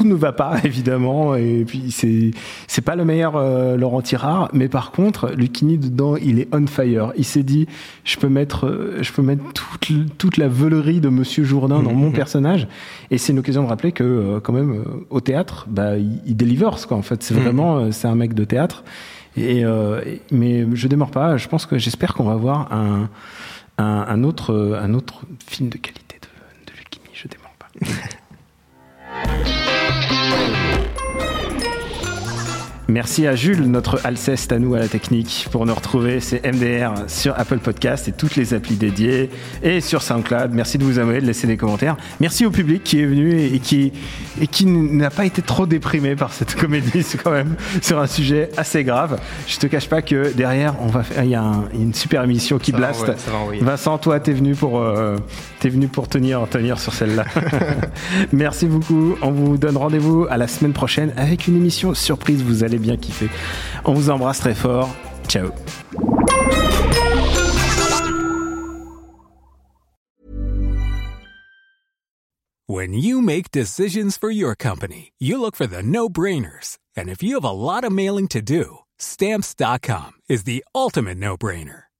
tout 0.01 0.07
ne 0.07 0.15
va 0.15 0.31
pas 0.31 0.57
évidemment 0.63 1.35
et 1.35 1.63
puis 1.65 1.91
c'est 1.91 2.31
c'est 2.67 2.81
pas 2.81 2.95
le 2.95 3.05
meilleur 3.05 3.35
euh, 3.35 3.77
Laurent 3.77 4.01
Tirard 4.01 4.49
mais 4.53 4.67
par 4.67 4.91
contre 4.91 5.31
Lucchini 5.31 5.77
dedans 5.77 6.15
il 6.15 6.39
est 6.39 6.47
on 6.53 6.67
fire. 6.67 7.13
Il 7.17 7.25
s'est 7.25 7.43
dit 7.43 7.67
je 8.03 8.17
peux 8.17 8.29
mettre 8.29 8.65
euh, 8.65 8.97
je 9.01 9.11
peux 9.11 9.21
mettre 9.21 9.43
toute 9.53 10.17
toute 10.17 10.37
la 10.37 10.47
veulerie 10.47 10.99
de 11.01 11.09
Monsieur 11.09 11.43
Jourdain 11.43 11.81
dans 11.81 11.93
mon 11.93 12.11
personnage. 12.11 12.67
Et 13.09 13.17
c'est 13.17 13.33
une 13.33 13.39
occasion 13.39 13.63
de 13.63 13.67
rappeler 13.67 13.91
que 13.91 14.03
euh, 14.03 14.39
quand 14.39 14.53
même 14.53 14.71
euh, 14.71 15.05
au 15.09 15.21
théâtre 15.21 15.67
bah 15.69 15.97
il, 15.97 16.21
il 16.25 16.35
delivers 16.35 16.87
quoi 16.87 16.97
en 16.97 17.01
fait. 17.01 17.23
C'est 17.23 17.33
vraiment 17.33 17.77
euh, 17.77 17.91
c'est 17.91 18.07
un 18.07 18.15
mec 18.15 18.33
de 18.33 18.43
théâtre. 18.43 18.83
Et 19.37 19.63
euh, 19.63 20.01
mais 20.31 20.65
je 20.73 20.87
démords 20.87 21.11
pas. 21.11 21.37
Je 21.37 21.47
pense 21.47 21.65
que 21.65 21.77
j'espère 21.77 22.13
qu'on 22.13 22.23
va 22.23 22.35
voir 22.35 22.71
un 22.71 23.09
un, 23.77 24.05
un 24.07 24.23
autre 24.23 24.77
un 24.81 24.93
autre 24.93 25.21
film 25.47 25.69
de 25.69 25.77
qualité 25.77 26.17
de, 26.21 26.71
de 26.71 26.77
Lucchini. 26.77 27.09
Je 27.13 27.27
démords 27.27 27.55
pas 27.59 27.67
Merci 32.91 33.25
à 33.25 33.37
Jules, 33.37 33.61
notre 33.71 34.01
Alceste 34.05 34.51
à 34.51 34.59
nous 34.59 34.75
à 34.75 34.79
la 34.79 34.89
technique, 34.89 35.47
pour 35.49 35.65
nous 35.65 35.73
retrouver. 35.73 36.19
C'est 36.19 36.45
MDR 36.45 36.91
sur 37.07 37.33
Apple 37.39 37.59
Podcast 37.59 38.09
et 38.09 38.11
toutes 38.11 38.35
les 38.35 38.53
applis 38.53 38.75
dédiées 38.75 39.29
et 39.63 39.79
sur 39.79 40.01
SoundCloud. 40.01 40.51
Merci 40.51 40.77
de 40.77 40.83
vous 40.83 40.99
abonner, 40.99 41.21
de 41.21 41.25
laisser 41.25 41.47
des 41.47 41.55
commentaires. 41.55 41.95
Merci 42.19 42.45
au 42.45 42.51
public 42.51 42.83
qui 42.83 42.99
est 42.99 43.05
venu 43.05 43.39
et, 43.39 43.59
qui, 43.59 43.93
et 44.41 44.47
qui 44.47 44.65
n'a 44.65 45.09
pas 45.09 45.23
été 45.23 45.41
trop 45.41 45.65
déprimé 45.65 46.17
par 46.17 46.33
cette 46.33 46.53
comédie. 46.55 47.01
C'est 47.03 47.17
quand 47.23 47.31
même 47.31 47.55
sur 47.81 47.97
un 47.97 48.07
sujet 48.07 48.49
assez 48.57 48.83
grave. 48.83 49.21
Je 49.47 49.57
te 49.57 49.67
cache 49.67 49.87
pas 49.87 50.01
que 50.01 50.33
derrière, 50.35 50.75
on 50.81 50.87
va 50.87 51.03
faire, 51.03 51.23
il 51.23 51.29
y 51.29 51.35
a 51.35 51.43
un- 51.43 51.69
une 51.73 51.93
super 51.93 52.25
émission 52.25 52.59
qui 52.59 52.71
Ça 52.71 52.77
blast. 52.77 53.05
va. 53.05 53.15
Vincent, 53.61 53.99
toi, 53.99 54.19
t'es 54.19 54.33
venu 54.33 54.53
pour, 54.53 54.81
euh, 54.81 55.15
t'es 55.61 55.69
venu 55.69 55.87
pour 55.87 56.07
tenir, 56.07 56.47
tenir 56.49 56.79
sur 56.79 56.91
celle-là. 56.91 57.25
Merci 58.33 58.65
beaucoup. 58.65 59.15
On 59.21 59.31
vous 59.31 59.57
donne 59.57 59.77
rendez-vous 59.77 60.25
à 60.29 60.37
la 60.37 60.47
semaine 60.47 60.73
prochaine 60.73 61.13
avec 61.15 61.47
une 61.47 61.55
émission 61.55 61.93
surprise. 61.93 62.43
Vous 62.43 62.63
allez 62.63 62.79
bien 62.79 62.97
kiffer. 62.97 63.29
On 63.85 63.93
vous 63.93 64.09
embrasse 64.09 64.39
très 64.39 64.55
fort. 64.55 64.89
Ciao. 65.27 65.51
When 72.67 72.93
you 72.93 73.21
make 73.21 73.51
decisions 73.51 74.17
for 74.17 74.31
your 74.31 74.55
company, 74.55 75.11
you 75.19 75.39
look 75.39 75.55
for 75.55 75.67
the 75.67 75.83
no 75.83 76.09
brainers. 76.09 76.77
And 76.95 77.09
if 77.09 77.21
you 77.21 77.35
have 77.35 77.43
a 77.43 77.51
lot 77.51 77.83
of 77.83 77.91
mailing 77.91 78.27
to 78.29 78.41
do, 78.41 78.79
stamps.com 78.97 80.13
is 80.27 80.45
the 80.45 80.63
ultimate 80.73 81.17
no 81.17 81.35
brainer. 81.37 81.90